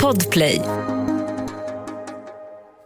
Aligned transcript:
Podplay. 0.00 0.62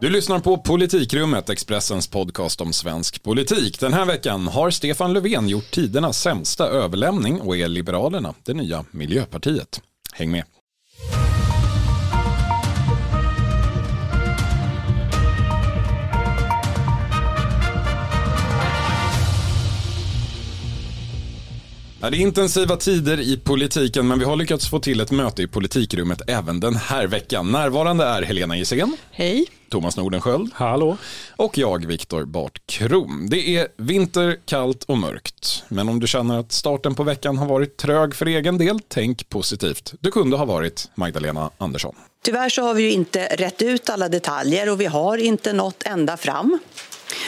Du 0.01 0.09
lyssnar 0.09 0.39
på 0.39 0.57
Politikrummet, 0.57 1.49
Expressens 1.49 2.07
podcast 2.07 2.61
om 2.61 2.73
svensk 2.73 3.23
politik. 3.23 3.79
Den 3.79 3.93
här 3.93 4.05
veckan 4.05 4.47
har 4.47 4.69
Stefan 4.69 5.13
Löfven 5.13 5.49
gjort 5.49 5.71
tidernas 5.71 6.21
sämsta 6.21 6.67
överlämning 6.67 7.41
och 7.41 7.57
är 7.57 7.67
Liberalerna 7.67 8.33
det 8.43 8.53
nya 8.53 8.85
Miljöpartiet. 8.91 9.81
Häng 10.13 10.31
med. 10.31 10.43
Ja, 22.05 22.09
det 22.09 22.17
är 22.17 22.21
intensiva 22.21 22.77
tider 22.77 23.19
i 23.19 23.37
politiken 23.37 24.07
men 24.07 24.19
vi 24.19 24.25
har 24.25 24.35
lyckats 24.35 24.69
få 24.69 24.79
till 24.79 24.99
ett 24.99 25.11
möte 25.11 25.41
i 25.41 25.47
politikrummet 25.47 26.21
även 26.27 26.59
den 26.59 26.75
här 26.75 27.07
veckan. 27.07 27.51
Närvarande 27.51 28.05
är 28.05 28.21
Helena 28.21 28.57
Gissén. 28.57 28.97
Hej. 29.11 29.45
Thomas 29.69 29.97
Nordenskjöld. 29.97 30.51
Hallå. 30.53 30.97
Och 31.35 31.57
jag, 31.57 31.85
Viktor 31.85 32.25
Bart 32.25 32.61
Krom. 32.65 33.27
Det 33.29 33.57
är 33.57 33.67
vinter, 33.77 34.37
kallt 34.45 34.83
och 34.83 34.97
mörkt. 34.97 35.63
Men 35.67 35.89
om 35.89 35.99
du 35.99 36.07
känner 36.07 36.39
att 36.39 36.51
starten 36.51 36.95
på 36.95 37.03
veckan 37.03 37.37
har 37.37 37.45
varit 37.45 37.77
trög 37.77 38.15
för 38.15 38.25
egen 38.25 38.57
del, 38.57 38.79
tänk 38.87 39.29
positivt. 39.29 39.93
Du 39.99 40.11
kunde 40.11 40.37
ha 40.37 40.45
varit 40.45 40.89
Magdalena 40.95 41.51
Andersson. 41.57 41.95
Tyvärr 42.25 42.49
så 42.49 42.61
har 42.61 42.73
vi 42.73 42.83
ju 42.83 42.91
inte 42.91 43.25
rätt 43.25 43.61
ut 43.61 43.89
alla 43.89 44.09
detaljer 44.09 44.69
och 44.69 44.81
vi 44.81 44.85
har 44.85 45.17
inte 45.17 45.53
nått 45.53 45.83
ända 45.85 46.17
fram. 46.17 46.59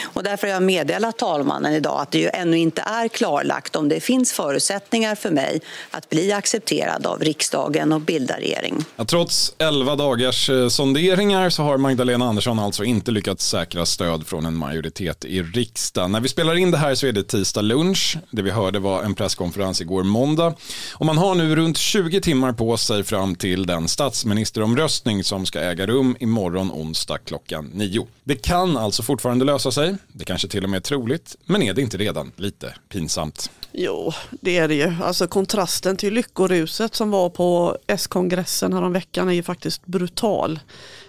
Och 0.02 0.22
därför 0.22 0.46
har 0.46 0.54
jag 0.54 0.62
meddelat 0.62 1.18
talmannen 1.18 1.72
idag 1.72 2.00
att 2.00 2.10
det 2.10 2.18
ju 2.18 2.28
ännu 2.28 2.58
inte 2.58 2.82
är 2.82 3.08
klarlagt 3.08 3.76
om 3.76 3.88
det 3.88 4.00
finns 4.00 4.32
förutsättningar 4.32 5.14
för 5.14 5.30
mig 5.30 5.60
att 5.90 6.08
bli 6.08 6.32
accepterad 6.32 7.06
av 7.06 7.20
riksdagen 7.20 7.92
och 7.92 8.00
bilda 8.00 8.36
regering. 8.36 8.84
Ja, 8.96 9.04
trots 9.04 9.54
11 9.58 9.96
dagars 9.96 10.50
eh, 10.50 10.68
sonderingar 10.68 11.50
så 11.50 11.62
har 11.62 11.76
Magdalena 11.76 12.24
Andersson 12.24 12.58
alltså 12.58 12.84
inte 12.84 13.10
lyckats 13.10 13.48
säkra 13.48 13.86
stöd 13.86 14.26
från 14.26 14.46
en 14.46 14.54
majoritet 14.54 15.24
i 15.24 15.42
riksdagen. 15.42 16.12
När 16.12 16.20
vi 16.20 16.28
spelar 16.28 16.54
in 16.54 16.70
det 16.70 16.78
här 16.78 16.94
så 16.94 17.06
är 17.06 17.12
det 17.12 17.22
tisdag 17.22 17.62
lunch. 17.62 18.16
Det 18.30 18.42
vi 18.42 18.50
hörde 18.50 18.78
var 18.78 19.02
en 19.02 19.14
presskonferens 19.14 19.80
igår 19.80 20.02
måndag. 20.02 20.54
Och 20.92 21.06
man 21.06 21.18
har 21.18 21.34
nu 21.34 21.56
runt 21.56 21.78
20 21.78 22.20
timmar 22.20 22.52
på 22.52 22.76
sig 22.76 23.04
fram 23.04 23.34
till 23.34 23.66
den 23.66 23.88
statsministeromröstning 23.88 25.24
som 25.24 25.46
ska 25.46 25.60
äga 25.60 25.86
rum 25.86 26.16
imorgon 26.20 26.70
onsdag 26.72 27.18
klockan 27.18 27.70
9. 27.74 28.06
Det 28.24 28.36
kan 28.36 28.76
alltså 28.76 29.02
fortfarande 29.02 29.44
lösa 29.44 29.72
sig. 29.72 29.77
Det 30.12 30.24
kanske 30.24 30.48
till 30.48 30.64
och 30.64 30.70
med 30.70 30.78
är 30.78 30.82
troligt. 30.82 31.36
Men 31.44 31.62
är 31.62 31.74
det 31.74 31.82
inte 31.82 31.96
redan 31.96 32.32
lite 32.36 32.74
pinsamt? 32.88 33.50
Jo, 33.72 34.12
det 34.30 34.58
är 34.58 34.68
det 34.68 34.74
ju. 34.74 34.94
Alltså 35.02 35.26
kontrasten 35.26 35.96
till 35.96 36.14
lyckoruset 36.14 36.94
som 36.94 37.10
var 37.10 37.30
på 37.30 37.78
S-kongressen 37.86 38.72
häromveckan 38.72 39.28
är 39.28 39.32
ju 39.32 39.42
faktiskt 39.42 39.86
brutal. 39.86 40.60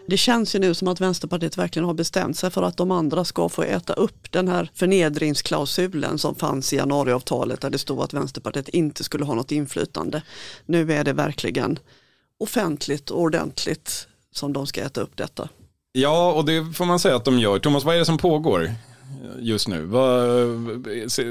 Det 0.08 0.18
känns 0.18 0.56
ju 0.56 0.60
nu 0.60 0.74
som 0.74 0.88
att 0.88 1.02
Vänsterpartiet 1.02 1.58
verkligen 1.58 1.86
har 1.86 1.94
bestämt 1.94 2.38
sig 2.38 2.50
för 2.50 2.64
att 2.64 2.78
de 2.78 2.92
andra 2.92 3.26
ska 3.26 3.50
få 3.50 3.64
äta 3.64 3.94
upp 3.94 4.32
den 4.32 4.48
här 4.48 4.72
förnedringsklausulen 4.74 6.18
som 6.18 6.36
fanns 6.36 6.74
i 6.74 6.76
januariavtalet 6.76 7.62
där 7.62 7.70
det 7.70 7.78
stod 7.78 8.02
att 8.02 8.14
Vänsterpartiet 8.14 8.70
inte 8.70 9.04
skulle 9.04 9.26
ha 9.26 9.34
något 9.34 9.52
inflytande. 9.52 10.22
Nu 10.66 10.94
är 10.94 11.04
det 11.04 11.14
verkligen 11.14 11.80
offentligt 12.40 13.10
och 13.10 13.22
ordentligt 13.22 14.08
som 14.32 14.54
de 14.54 14.68
ska 14.68 14.82
äta 14.82 15.02
upp 15.02 15.18
detta. 15.18 15.50
Ja, 15.92 16.32
och 16.34 16.46
det 16.46 16.74
får 16.74 16.86
man 16.86 17.00
säga 17.00 17.16
att 17.16 17.26
de 17.26 17.40
gör. 17.40 17.60
Thomas, 17.60 17.84
vad 17.84 17.96
är 17.96 18.00
det 18.00 18.06
som 18.06 18.18
pågår 18.18 18.72
just 19.40 19.68
nu? 19.68 19.90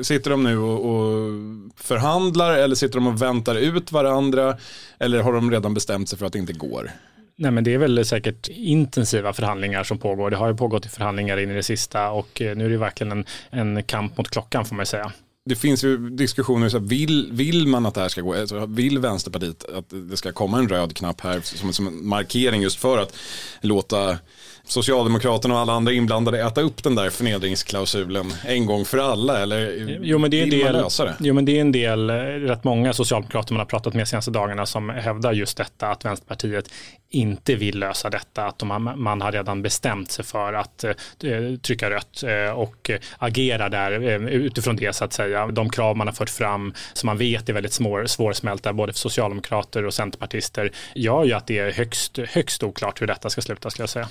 Sitter 0.02 0.30
de 0.30 0.42
nu 0.42 0.58
och, 0.58 0.86
och, 0.86 1.32
förhandlar 1.76 2.52
eller 2.52 2.74
sitter 2.74 2.94
de 2.94 3.06
och 3.06 3.22
väntar 3.22 3.54
ut 3.54 3.92
varandra? 3.92 4.56
Eller 4.98 5.22
har 5.22 5.32
de 5.32 5.50
redan 5.50 5.74
bestämt 5.74 6.08
sig 6.08 6.18
för 6.18 6.26
att 6.26 6.32
det 6.32 6.38
inte 6.38 6.52
går? 6.52 6.90
Nej, 7.36 7.50
men 7.50 7.64
det 7.64 7.74
är 7.74 7.78
väl 7.78 8.04
säkert 8.04 8.48
intensiva 8.48 9.32
förhandlingar 9.32 9.84
som 9.84 9.98
pågår. 9.98 10.30
Det 10.30 10.36
har 10.36 10.48
ju 10.48 10.56
pågått 10.56 10.86
i 10.86 10.88
förhandlingar 10.88 11.36
in 11.36 11.50
i 11.50 11.54
det 11.54 11.62
sista 11.62 12.10
och 12.10 12.42
eh, 12.42 12.56
nu 12.56 12.66
är 12.66 12.70
det 12.70 12.78
verkligen 12.78 13.12
en, 13.12 13.24
en 13.50 13.82
kamp 13.82 14.18
mot 14.18 14.30
klockan 14.30 14.64
får 14.64 14.76
man 14.76 14.86
säga 14.86 15.12
det 15.48 15.56
finns 15.56 15.84
ju 15.84 16.10
diskussioner, 16.10 16.68
så 16.68 16.78
vill, 16.78 17.28
vill 17.32 17.66
man 17.66 17.86
att 17.86 17.94
det 17.94 18.00
här 18.00 18.08
ska 18.08 18.20
gå, 18.20 18.34
alltså 18.34 18.66
vill 18.66 18.98
Vänsterpartiet 18.98 19.64
att 19.64 19.84
det 20.10 20.16
ska 20.16 20.32
komma 20.32 20.58
en 20.58 20.68
röd 20.68 20.96
knapp 20.96 21.20
här 21.20 21.40
som, 21.40 21.72
som 21.72 21.86
en 21.86 22.06
markering 22.06 22.62
just 22.62 22.78
för 22.78 22.98
att 22.98 23.16
låta 23.60 24.18
Socialdemokraterna 24.68 25.54
och 25.54 25.60
alla 25.60 25.72
andra 25.72 25.92
inblandade 25.92 26.42
äta 26.42 26.60
upp 26.60 26.82
den 26.82 26.94
där 26.94 27.10
förnedringsklausulen 27.10 28.32
en 28.46 28.66
gång 28.66 28.84
för 28.84 28.98
alla? 28.98 29.38
Eller 29.38 29.98
jo, 30.02 30.18
men 30.18 30.30
det 30.30 30.40
är 30.40 30.44
vill 30.44 30.58
del, 30.58 30.72
lösa? 30.72 31.14
Jo, 31.20 31.34
men 31.34 31.44
det 31.44 31.56
är 31.56 31.60
en 31.60 31.72
del, 31.72 32.10
eh, 32.10 32.14
rätt 32.14 32.64
många 32.64 32.92
socialdemokrater 32.92 33.52
man 33.52 33.58
har 33.58 33.66
pratat 33.66 33.94
med 33.94 34.02
de 34.02 34.06
senaste 34.06 34.30
dagarna 34.30 34.66
som 34.66 34.88
hävdar 34.88 35.32
just 35.32 35.56
detta 35.56 35.88
att 35.88 36.04
Vänsterpartiet 36.04 36.70
inte 37.10 37.54
vill 37.54 37.78
lösa 37.78 38.10
detta, 38.10 38.46
att 38.46 38.58
de, 38.58 38.92
man 38.96 39.20
har 39.20 39.32
redan 39.32 39.62
bestämt 39.62 40.10
sig 40.10 40.24
för 40.24 40.52
att 40.52 40.84
uh, 41.24 41.56
trycka 41.56 41.90
rött 41.90 42.24
uh, 42.24 42.50
och 42.50 42.90
agera 43.18 43.68
där 43.68 43.92
uh, 43.92 44.28
utifrån 44.28 44.76
det 44.76 44.96
så 44.96 45.04
att 45.04 45.12
säga. 45.12 45.46
De 45.46 45.70
krav 45.70 45.96
man 45.96 46.06
har 46.06 46.14
fört 46.14 46.30
fram 46.30 46.74
som 46.92 47.06
man 47.06 47.18
vet 47.18 47.48
är 47.48 47.52
väldigt 47.52 47.72
svår, 47.72 48.06
svårsmälta 48.06 48.72
både 48.72 48.92
för 48.92 48.98
socialdemokrater 48.98 49.84
och 49.86 49.94
centerpartister 49.94 50.72
gör 50.94 51.24
ju 51.24 51.32
att 51.32 51.46
det 51.46 51.58
är 51.58 51.72
högst, 51.72 52.18
högst 52.28 52.62
oklart 52.62 53.02
hur 53.02 53.06
detta 53.06 53.30
ska 53.30 53.40
sluta 53.40 53.70
skulle 53.70 53.82
jag 53.82 53.90
säga. 53.90 54.08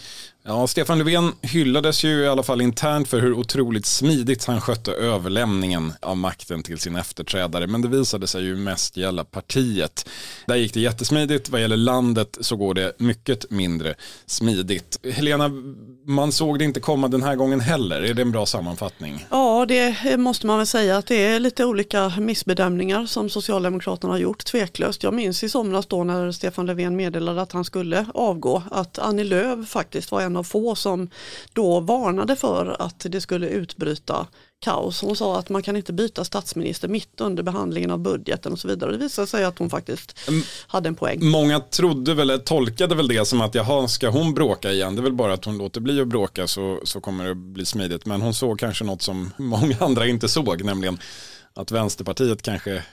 Ja, 0.49 0.67
Stefan 0.67 0.97
Löfven 0.97 1.31
hyllades 1.41 2.03
ju 2.03 2.23
i 2.23 2.27
alla 2.27 2.43
fall 2.43 2.61
internt 2.61 3.07
för 3.07 3.19
hur 3.19 3.33
otroligt 3.33 3.85
smidigt 3.85 4.45
han 4.45 4.61
skötte 4.61 4.91
överlämningen 4.91 5.93
av 6.01 6.17
makten 6.17 6.63
till 6.63 6.77
sin 6.79 6.95
efterträdare. 6.95 7.67
Men 7.67 7.81
det 7.81 7.87
visade 7.87 8.27
sig 8.27 8.43
ju 8.43 8.55
mest 8.55 8.97
gälla 8.97 9.23
partiet. 9.23 10.09
Där 10.45 10.55
gick 10.55 10.73
det 10.73 10.79
jättesmidigt. 10.79 11.49
Vad 11.49 11.61
gäller 11.61 11.77
landet 11.77 12.37
så 12.41 12.55
går 12.55 12.73
det 12.73 12.93
mycket 12.97 13.51
mindre 13.51 13.95
smidigt. 14.25 14.99
Helena, 15.13 15.51
man 16.05 16.31
såg 16.31 16.59
det 16.59 16.65
inte 16.65 16.79
komma 16.79 17.07
den 17.07 17.23
här 17.23 17.35
gången 17.35 17.59
heller. 17.59 18.01
Är 18.01 18.13
det 18.13 18.21
en 18.21 18.31
bra 18.31 18.45
sammanfattning? 18.45 19.25
Ja, 19.29 19.65
det 19.65 20.17
måste 20.17 20.47
man 20.47 20.57
väl 20.57 20.67
säga 20.67 20.97
att 20.97 21.07
det 21.07 21.25
är 21.25 21.39
lite 21.39 21.65
olika 21.65 22.13
missbedömningar 22.19 23.05
som 23.05 23.29
Socialdemokraterna 23.29 24.13
har 24.13 24.19
gjort, 24.19 24.45
tveklöst. 24.45 25.03
Jag 25.03 25.13
minns 25.13 25.43
i 25.43 25.49
somras 25.49 25.85
då 25.85 26.03
när 26.03 26.31
Stefan 26.31 26.65
Löfven 26.65 26.95
meddelade 26.95 27.41
att 27.41 27.51
han 27.51 27.65
skulle 27.65 28.05
avgå, 28.13 28.63
att 28.71 28.99
Annie 28.99 29.23
Lööf 29.23 29.69
faktiskt 29.69 30.11
var 30.11 30.21
en 30.21 30.36
av 30.37 30.43
få 30.43 30.75
som 30.75 31.09
då 31.53 31.79
varnade 31.79 32.35
för 32.35 32.75
att 32.79 33.05
det 33.09 33.21
skulle 33.21 33.47
utbryta 33.47 34.27
kaos. 34.59 35.01
Hon 35.01 35.15
sa 35.15 35.39
att 35.39 35.49
man 35.49 35.63
kan 35.63 35.75
inte 35.75 35.93
byta 35.93 36.23
statsminister 36.23 36.87
mitt 36.87 37.21
under 37.21 37.43
behandlingen 37.43 37.91
av 37.91 37.99
budgeten 37.99 38.51
och 38.51 38.59
så 38.59 38.67
vidare. 38.67 38.91
Det 38.91 38.97
visade 38.97 39.27
sig 39.27 39.45
att 39.45 39.59
hon 39.59 39.69
faktiskt 39.69 40.19
mm. 40.27 40.43
hade 40.67 40.89
en 40.89 40.95
poäng. 40.95 41.25
Många 41.25 41.59
trodde 41.59 42.13
väl, 42.13 42.39
tolkade 42.39 42.95
väl 42.95 43.07
det 43.07 43.25
som 43.25 43.41
att 43.41 43.55
jaha, 43.55 43.87
ska 43.87 44.09
hon 44.09 44.33
bråka 44.33 44.71
igen? 44.71 44.95
Det 44.95 45.01
är 45.01 45.03
väl 45.03 45.13
bara 45.13 45.33
att 45.33 45.45
hon 45.45 45.57
låter 45.57 45.81
bli 45.81 46.01
att 46.01 46.07
bråka 46.07 46.47
så, 46.47 46.79
så 46.83 47.01
kommer 47.01 47.25
det 47.25 47.35
bli 47.35 47.65
smidigt. 47.65 48.05
Men 48.05 48.21
hon 48.21 48.33
såg 48.33 48.59
kanske 48.59 48.83
något 48.83 49.01
som 49.01 49.31
många 49.37 49.75
andra 49.79 50.07
inte 50.07 50.27
såg, 50.27 50.63
nämligen 50.63 50.97
att 51.53 51.71
Vänsterpartiet 51.71 52.41
kanske 52.41 52.83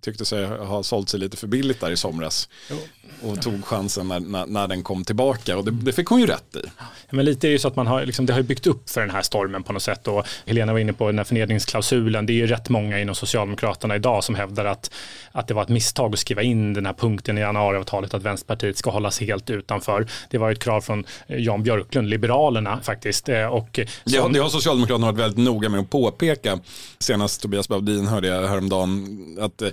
tyckte 0.00 0.24
sig 0.24 0.46
ha 0.46 0.82
sålt 0.82 1.08
sig 1.08 1.20
lite 1.20 1.36
för 1.36 1.46
billigt 1.46 1.80
där 1.80 1.90
i 1.90 1.96
somras. 1.96 2.48
Jo 2.70 2.76
och 3.22 3.42
tog 3.42 3.64
chansen 3.64 4.08
när, 4.08 4.20
när, 4.20 4.46
när, 4.46 4.68
den 4.68 4.82
kom 4.82 5.04
tillbaka 5.04 5.56
och 5.56 5.64
det, 5.64 5.70
det, 5.70 5.92
fick 5.92 6.06
hon 6.06 6.20
ju 6.20 6.26
rätt 6.26 6.56
i. 6.56 6.60
Ja, 6.78 6.84
men 7.10 7.24
lite 7.24 7.48
är 7.48 7.52
det 7.52 7.58
så 7.58 7.68
att 7.68 7.76
man 7.76 7.86
har, 7.86 8.06
liksom, 8.06 8.26
det 8.26 8.32
har 8.32 8.42
byggt 8.42 8.66
upp 8.66 8.90
för 8.90 9.00
den 9.00 9.10
här 9.10 9.22
stormen 9.22 9.62
på 9.62 9.72
något 9.72 9.82
sätt 9.82 10.08
och 10.08 10.26
Helena 10.46 10.72
var 10.72 10.80
inne 10.80 10.92
på 10.92 11.06
den 11.06 11.18
här 11.18 11.24
förnedringsklausulen. 11.24 12.26
Det 12.26 12.32
är 12.32 12.34
ju 12.34 12.46
rätt 12.46 12.68
många 12.68 13.00
inom 13.00 13.14
Socialdemokraterna 13.14 13.96
idag 13.96 14.24
som 14.24 14.34
hävdar 14.34 14.64
att, 14.64 14.90
att 15.32 15.48
det 15.48 15.54
var 15.54 15.62
ett 15.62 15.68
misstag 15.68 16.12
att 16.12 16.18
skriva 16.18 16.42
in 16.42 16.74
den 16.74 16.86
här 16.86 16.92
punkten 16.92 17.38
i 17.38 17.40
januariavtalet 17.40 18.14
att 18.14 18.22
Vänsterpartiet 18.22 18.78
ska 18.78 18.90
hållas 18.90 19.20
helt 19.20 19.50
utanför. 19.50 20.06
Det 20.30 20.38
var 20.38 20.52
ett 20.52 20.62
krav 20.62 20.80
från 20.80 21.04
eh, 21.26 21.38
Jan 21.38 21.62
Björklund, 21.62 22.08
Liberalerna 22.08 22.80
faktiskt. 22.82 23.28
Eh, 23.28 23.46
och 23.46 23.80
som... 24.04 24.32
det 24.32 24.38
har 24.38 24.48
Socialdemokraterna 24.48 25.06
varit 25.06 25.18
väldigt 25.18 25.44
noga 25.44 25.68
med 25.68 25.80
att 25.80 25.90
påpeka. 25.90 26.58
Senast 26.98 27.42
Tobias 27.42 27.68
Baudin 27.68 28.06
hörde 28.06 28.28
jag 28.28 28.48
häromdagen 28.48 29.23
att 29.40 29.62
eh, 29.62 29.68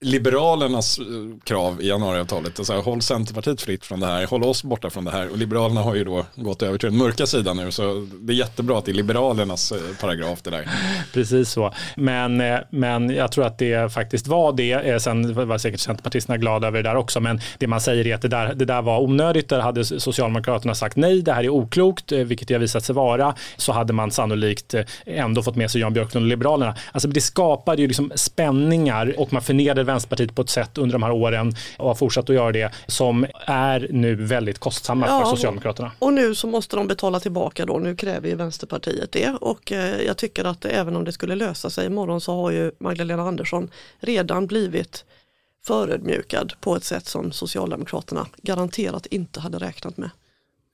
Liberalernas 0.00 0.98
eh, 0.98 1.04
krav 1.44 1.82
i 1.82 1.88
januariavtalet, 1.88 2.58
alltså 2.58 2.80
håll 2.80 3.02
Centerpartiet 3.02 3.62
fritt 3.62 3.84
från 3.84 4.00
det 4.00 4.06
här, 4.06 4.26
håll 4.26 4.44
oss 4.44 4.64
borta 4.64 4.90
från 4.90 5.04
det 5.04 5.10
här. 5.10 5.30
Och 5.30 5.38
Liberalerna 5.38 5.82
har 5.82 5.94
ju 5.94 6.04
då 6.04 6.26
gått 6.34 6.62
över 6.62 6.78
till 6.78 6.88
den 6.88 6.98
mörka 6.98 7.26
sidan 7.26 7.56
nu, 7.56 7.72
så 7.72 8.06
det 8.20 8.32
är 8.32 8.36
jättebra 8.36 8.78
att 8.78 8.84
det 8.84 8.92
är 8.92 8.94
Liberalernas 8.94 9.72
eh, 9.72 9.78
paragraf 10.00 10.42
det 10.42 10.50
där. 10.50 10.68
Precis 11.12 11.50
så, 11.50 11.74
men, 11.96 12.42
men 12.70 13.10
jag 13.10 13.32
tror 13.32 13.46
att 13.46 13.58
det 13.58 13.92
faktiskt 13.92 14.26
var 14.26 14.52
det. 14.52 15.02
Sen 15.02 15.48
var 15.48 15.58
säkert 15.58 15.80
Centerpartisterna 15.80 16.38
glada 16.38 16.66
över 16.66 16.82
det 16.82 16.88
där 16.88 16.96
också, 16.96 17.20
men 17.20 17.40
det 17.58 17.66
man 17.66 17.80
säger 17.80 18.06
är 18.06 18.14
att 18.14 18.22
det 18.22 18.28
där, 18.28 18.54
det 18.54 18.64
där 18.64 18.82
var 18.82 19.02
onödigt. 19.02 19.48
Där 19.48 19.60
hade 19.60 19.84
Socialdemokraterna 19.84 20.74
sagt 20.74 20.96
nej, 20.96 21.22
det 21.22 21.32
här 21.32 21.44
är 21.44 21.48
oklokt, 21.48 22.12
vilket 22.12 22.48
det 22.48 22.54
har 22.54 22.60
visat 22.60 22.84
sig 22.84 22.94
vara, 22.94 23.34
så 23.56 23.72
hade 23.72 23.92
man 23.92 24.10
sannolikt 24.10 24.74
ändå 25.06 25.42
fått 25.42 25.56
med 25.56 25.70
sig 25.70 25.80
Jan 25.80 25.92
Björklund 25.92 26.24
och 26.24 26.28
Liberalerna. 26.28 26.76
Alltså 26.92 27.08
det 27.08 27.20
skapade 27.20 27.82
ju 27.82 27.88
liksom 27.88 28.12
spänning 28.14 28.83
spänningar 28.84 29.20
och 29.20 29.32
man 29.32 29.42
förnedrade 29.42 29.84
Vänsterpartiet 29.84 30.34
på 30.34 30.42
ett 30.42 30.50
sätt 30.50 30.78
under 30.78 30.92
de 30.92 31.02
här 31.02 31.12
åren 31.12 31.54
och 31.78 31.88
har 31.88 31.94
fortsatt 31.94 32.30
att 32.30 32.36
göra 32.36 32.52
det 32.52 32.72
som 32.86 33.26
är 33.46 33.88
nu 33.90 34.14
väldigt 34.14 34.58
kostsamma 34.58 35.06
ja, 35.06 35.20
för 35.20 35.30
Socialdemokraterna. 35.30 35.92
Och 35.98 36.12
nu 36.12 36.34
så 36.34 36.46
måste 36.46 36.76
de 36.76 36.86
betala 36.86 37.20
tillbaka 37.20 37.66
då, 37.66 37.78
nu 37.78 37.96
kräver 37.96 38.28
ju 38.28 38.34
Vänsterpartiet 38.34 39.12
det 39.12 39.30
och 39.40 39.72
eh, 39.72 40.02
jag 40.02 40.16
tycker 40.16 40.44
att 40.44 40.64
även 40.64 40.96
om 40.96 41.04
det 41.04 41.12
skulle 41.12 41.34
lösa 41.34 41.70
sig 41.70 41.86
imorgon 41.86 42.20
så 42.20 42.34
har 42.34 42.50
ju 42.50 42.72
Magdalena 42.78 43.22
Andersson 43.22 43.70
redan 44.00 44.46
blivit 44.46 45.04
förödmjukad 45.64 46.52
på 46.60 46.76
ett 46.76 46.84
sätt 46.84 47.06
som 47.06 47.32
Socialdemokraterna 47.32 48.26
garanterat 48.42 49.06
inte 49.06 49.40
hade 49.40 49.58
räknat 49.58 49.96
med. 49.96 50.10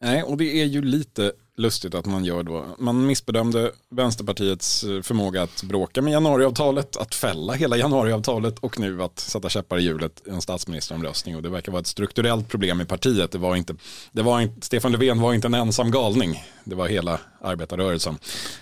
Nej, 0.02 0.22
och 0.22 0.36
det 0.36 0.62
är 0.62 0.64
ju 0.64 0.82
lite 0.82 1.32
lustigt 1.60 1.94
att 1.94 2.06
man 2.06 2.24
gör 2.24 2.42
då. 2.42 2.64
Man 2.78 3.06
missbedömde 3.06 3.72
Vänsterpartiets 3.90 4.84
eh, 4.84 5.02
förmåga 5.02 5.42
att 5.42 5.62
bråka 5.62 6.02
med 6.02 6.12
januariavtalet, 6.12 6.96
att 6.96 7.14
fälla 7.14 7.52
hela 7.52 7.76
januariavtalet 7.76 8.58
och 8.58 8.78
nu 8.78 9.02
att 9.02 9.18
sätta 9.18 9.48
käppar 9.48 9.78
i 9.78 9.82
hjulet 9.82 10.22
i 10.26 10.30
en 10.30 10.40
statsministeromröstning. 10.40 11.36
Och 11.36 11.42
det 11.42 11.48
verkar 11.48 11.72
vara 11.72 11.80
ett 11.80 11.86
strukturellt 11.86 12.48
problem 12.48 12.80
i 12.80 12.84
partiet. 12.84 13.32
Det 13.32 13.38
var 13.38 13.56
inte, 13.56 13.74
det 14.12 14.22
var 14.22 14.40
inte, 14.40 14.66
Stefan 14.66 14.92
Löfven 14.92 15.20
var 15.20 15.34
inte 15.34 15.46
en 15.46 15.54
ensam 15.54 15.90
galning. 15.90 16.44
Det 16.64 16.74
var 16.74 16.88
hela 16.88 17.20
arbetarrörelsen, 17.40 18.18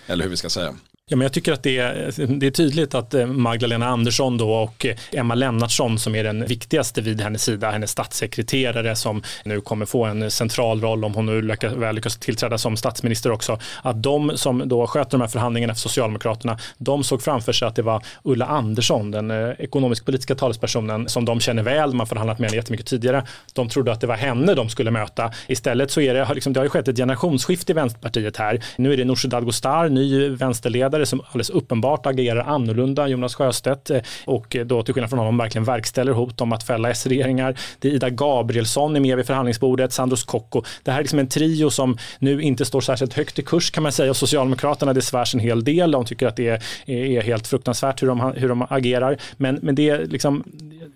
eller 0.07 0.23
hur 0.23 0.31
vi 0.31 0.37
ska 0.37 0.49
säga. 0.49 0.75
Ja, 1.11 1.15
men 1.17 1.25
jag 1.25 1.33
tycker 1.33 1.53
att 1.53 1.63
det 1.63 1.77
är, 1.77 2.13
det 2.39 2.47
är 2.47 2.51
tydligt 2.51 2.95
att 2.95 3.13
eh, 3.13 3.25
Magdalena 3.25 3.87
Andersson 3.87 4.37
då 4.37 4.53
och 4.53 4.85
eh, 4.85 4.95
Emma 5.11 5.35
Lennartsson 5.35 5.99
som 5.99 6.15
är 6.15 6.23
den 6.23 6.45
viktigaste 6.45 7.01
vid 7.01 7.21
hennes 7.21 7.43
sida, 7.43 7.71
hennes 7.71 7.91
statssekreterare 7.91 8.95
som 8.95 9.23
nu 9.45 9.61
kommer 9.61 9.85
få 9.85 10.05
en 10.05 10.31
central 10.31 10.81
roll 10.81 11.05
om 11.05 11.13
hon 11.13 11.25
nu 11.25 11.41
lyckas, 11.41 11.73
väl 11.73 11.95
lyckas 11.95 12.17
tillträda 12.17 12.57
som 12.57 12.77
statsminister 12.77 13.31
också, 13.31 13.59
att 13.83 14.03
de 14.03 14.37
som 14.37 14.69
då 14.69 14.87
sköter 14.87 15.11
de 15.11 15.21
här 15.21 15.27
förhandlingarna 15.27 15.73
för 15.73 15.79
Socialdemokraterna, 15.79 16.57
de 16.77 17.03
såg 17.03 17.21
framför 17.21 17.53
sig 17.53 17.67
att 17.67 17.75
det 17.75 17.81
var 17.81 18.03
Ulla 18.23 18.45
Andersson, 18.45 19.11
den 19.11 19.31
eh, 19.31 19.49
ekonomisk-politiska 19.59 20.35
talespersonen 20.35 21.09
som 21.09 21.25
de 21.25 21.39
känner 21.39 21.63
väl, 21.63 21.89
man 21.89 21.99
har 21.99 22.05
förhandlat 22.05 22.39
med 22.39 22.49
henne 22.49 22.57
jättemycket 22.57 22.87
tidigare. 22.87 23.23
De 23.53 23.69
trodde 23.69 23.91
att 23.91 24.01
det 24.01 24.07
var 24.07 24.15
henne 24.15 24.53
de 24.53 24.69
skulle 24.69 24.91
möta. 24.91 25.31
Istället 25.47 25.91
så 25.91 26.01
är 26.01 26.13
det, 26.13 26.33
liksom, 26.33 26.53
det 26.53 26.59
har 26.59 26.65
ju 26.65 26.69
skett 26.69 26.87
ett 26.87 26.97
generationsskifte 26.97 27.71
i 27.71 27.75
Vänsterpartiet 27.75 28.37
här. 28.37 28.63
Nu 28.77 28.93
är 28.93 28.97
det 28.97 29.05
Nooshi 29.05 29.27
Dadgostar, 29.27 29.89
ny 29.89 30.29
vänsterledare 30.29 30.98
ledare 30.99 31.05
som 31.05 31.21
alldeles 31.25 31.49
uppenbart 31.49 32.05
agerar 32.05 32.43
annorlunda, 32.43 33.07
Jonas 33.07 33.35
Sjöstedt, 33.35 33.89
eh, 33.89 34.01
och 34.25 34.55
eh, 34.55 34.65
då 34.65 34.83
till 34.83 34.93
skillnad 34.93 35.09
från 35.09 35.19
honom 35.19 35.37
verkligen 35.37 35.65
verkställer 35.65 36.11
hot 36.11 36.41
om 36.41 36.53
att 36.53 36.63
fälla 36.63 36.89
S-regeringar. 36.89 37.55
Det 37.79 37.87
är 37.87 37.91
Ida 37.91 38.09
Gabrielsson 38.09 38.95
är 38.95 38.99
med 38.99 39.17
vid 39.17 39.25
förhandlingsbordet, 39.25 39.93
Sandros 39.93 40.23
Kokko. 40.23 40.63
Det 40.83 40.91
här 40.91 40.99
är 40.99 41.03
liksom 41.03 41.19
en 41.19 41.27
trio 41.27 41.69
som 41.69 41.97
nu 42.19 42.41
inte 42.41 42.65
står 42.65 42.81
särskilt 42.81 43.13
högt 43.13 43.39
i 43.39 43.43
kurs 43.43 43.71
kan 43.71 43.83
man 43.83 43.91
säga 43.91 44.09
och 44.09 44.17
Socialdemokraterna 44.17 44.93
det 44.93 45.01
svärs 45.01 45.33
en 45.33 45.39
hel 45.39 45.63
del. 45.63 45.91
De 45.91 46.05
tycker 46.05 46.27
att 46.27 46.35
det 46.35 46.47
är, 46.47 46.89
är 46.89 47.21
helt 47.21 47.47
fruktansvärt 47.47 48.01
hur 48.01 48.07
de, 48.07 48.33
hur 48.35 48.49
de 48.49 48.65
agerar. 48.69 49.17
Men, 49.37 49.59
men 49.61 49.75
det, 49.75 49.89
är 49.89 50.05
liksom, 50.05 50.43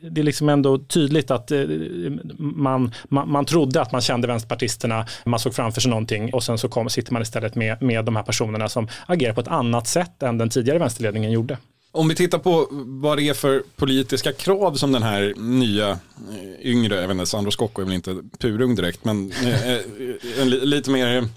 det 0.02 0.22
är 0.22 0.26
liksom 0.26 0.50
ändå 0.50 0.78
tydligt 0.78 1.32
att 1.32 1.52
eh, 1.52 1.64
man, 2.38 2.92
man, 3.04 3.32
man 3.32 3.46
trodde 3.46 3.82
att 3.82 3.92
man 3.92 4.02
kände 4.02 4.28
vänsterpartisterna, 4.28 5.06
man 5.26 5.40
såg 5.40 5.54
framför 5.54 5.82
sig 5.82 5.90
någonting 5.90 6.34
och 6.34 6.44
sen 6.44 6.58
så 6.58 6.70
kom, 6.70 6.90
sitter 6.90 7.14
man 7.14 7.22
istället 7.22 7.56
med, 7.56 7.82
med 7.82 8.06
de 8.06 8.16
här 8.16 8.24
personerna 8.24 8.70
som 8.70 8.88
agerar 9.06 9.34
på 9.34 9.42
ett 9.42 9.48
annat 9.48 9.88
sätt 9.94 10.24
än 10.24 10.38
den 10.38 10.50
tidigare 10.50 10.80
vänsterledningen 10.80 11.32
gjorde. 11.32 11.58
Om 11.92 12.08
vi 12.08 12.16
tittar 12.16 12.40
på 12.40 12.68
vad 12.72 13.18
det 13.18 13.30
är 13.30 13.34
för 13.34 13.64
politiska 13.76 14.34
krav 14.34 14.76
som 14.76 14.92
den 14.92 15.04
här 15.04 15.34
nya 15.38 15.90
eh, 15.90 15.98
yngre, 16.62 16.96
jag 16.96 17.08
vet 17.08 17.12
inte, 17.12 17.26
Sandro 17.26 17.52
Scocco 17.52 17.82
är 17.82 17.86
väl 17.86 17.94
inte 17.94 18.18
purung 18.38 18.76
direkt, 18.76 19.06
men 19.06 19.32
eh, 19.32 19.72
eh, 19.72 19.80
en, 20.40 20.50
lite 20.50 20.90
mer 20.90 21.28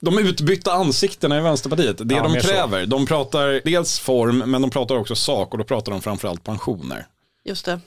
de 0.00 0.18
utbytta 0.18 0.72
ansiktena 0.72 1.38
i 1.38 1.40
Vänsterpartiet, 1.40 2.08
det 2.08 2.14
ja, 2.14 2.22
de 2.22 2.40
kräver, 2.40 2.84
så. 2.84 2.90
de 2.90 3.06
pratar 3.06 3.60
dels 3.64 3.98
form 3.98 4.38
men 4.38 4.62
de 4.62 4.70
pratar 4.70 4.96
också 4.96 5.14
sak 5.14 5.52
och 5.52 5.58
då 5.58 5.64
pratar 5.64 5.92
de 5.92 6.00
framförallt 6.00 6.44
pensioner. 6.44 7.06
Just 7.44 7.64
det. 7.64 7.80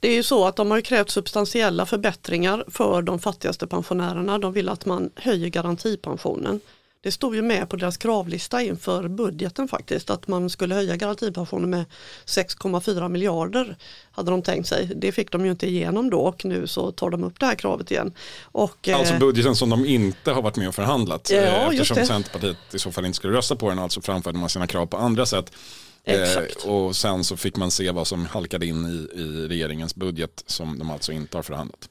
Det 0.00 0.08
är 0.08 0.14
ju 0.14 0.22
så 0.22 0.46
att 0.46 0.56
de 0.56 0.70
har 0.70 0.80
krävt 0.80 1.10
substantiella 1.10 1.86
förbättringar 1.86 2.64
för 2.68 3.02
de 3.02 3.18
fattigaste 3.18 3.66
pensionärerna. 3.66 4.38
De 4.38 4.52
vill 4.52 4.68
att 4.68 4.86
man 4.86 5.10
höjer 5.16 5.48
garantipensionen. 5.48 6.60
Det 7.02 7.12
stod 7.12 7.34
ju 7.34 7.42
med 7.42 7.68
på 7.68 7.76
deras 7.76 7.96
kravlista 7.96 8.62
inför 8.62 9.08
budgeten 9.08 9.68
faktiskt 9.68 10.10
att 10.10 10.28
man 10.28 10.50
skulle 10.50 10.74
höja 10.74 10.96
garantipensionen 10.96 11.70
med 11.70 11.84
6,4 12.26 13.08
miljarder 13.08 13.76
hade 14.10 14.30
de 14.30 14.42
tänkt 14.42 14.68
sig. 14.68 14.90
Det 14.96 15.12
fick 15.12 15.30
de 15.32 15.44
ju 15.44 15.50
inte 15.50 15.66
igenom 15.66 16.10
då 16.10 16.20
och 16.20 16.44
nu 16.44 16.66
så 16.66 16.92
tar 16.92 17.10
de 17.10 17.24
upp 17.24 17.40
det 17.40 17.46
här 17.46 17.54
kravet 17.54 17.90
igen. 17.90 18.12
Och, 18.42 18.88
alltså 18.88 19.14
eh, 19.14 19.20
budgeten 19.20 19.56
som 19.56 19.70
de 19.70 19.86
inte 19.86 20.32
har 20.32 20.42
varit 20.42 20.56
med 20.56 20.68
och 20.68 20.74
förhandlat 20.74 21.30
ja, 21.30 21.38
eh, 21.38 21.66
eftersom 21.66 22.06
Centerpartiet 22.06 22.56
i 22.72 22.78
så 22.78 22.92
fall 22.92 23.06
inte 23.06 23.16
skulle 23.16 23.36
rösta 23.36 23.56
på 23.56 23.68
den 23.68 23.78
alltså 23.78 24.00
framförde 24.00 24.38
man 24.38 24.48
sina 24.48 24.66
krav 24.66 24.86
på 24.86 24.96
andra 24.96 25.26
sätt. 25.26 25.52
Exakt. 26.04 26.64
Eh, 26.64 26.70
och 26.70 26.96
sen 26.96 27.24
så 27.24 27.36
fick 27.36 27.56
man 27.56 27.70
se 27.70 27.90
vad 27.90 28.06
som 28.06 28.26
halkade 28.26 28.66
in 28.66 28.86
i, 28.86 29.20
i 29.20 29.48
regeringens 29.48 29.94
budget 29.94 30.42
som 30.46 30.78
de 30.78 30.90
alltså 30.90 31.12
inte 31.12 31.38
har 31.38 31.42
förhandlat. 31.42 31.88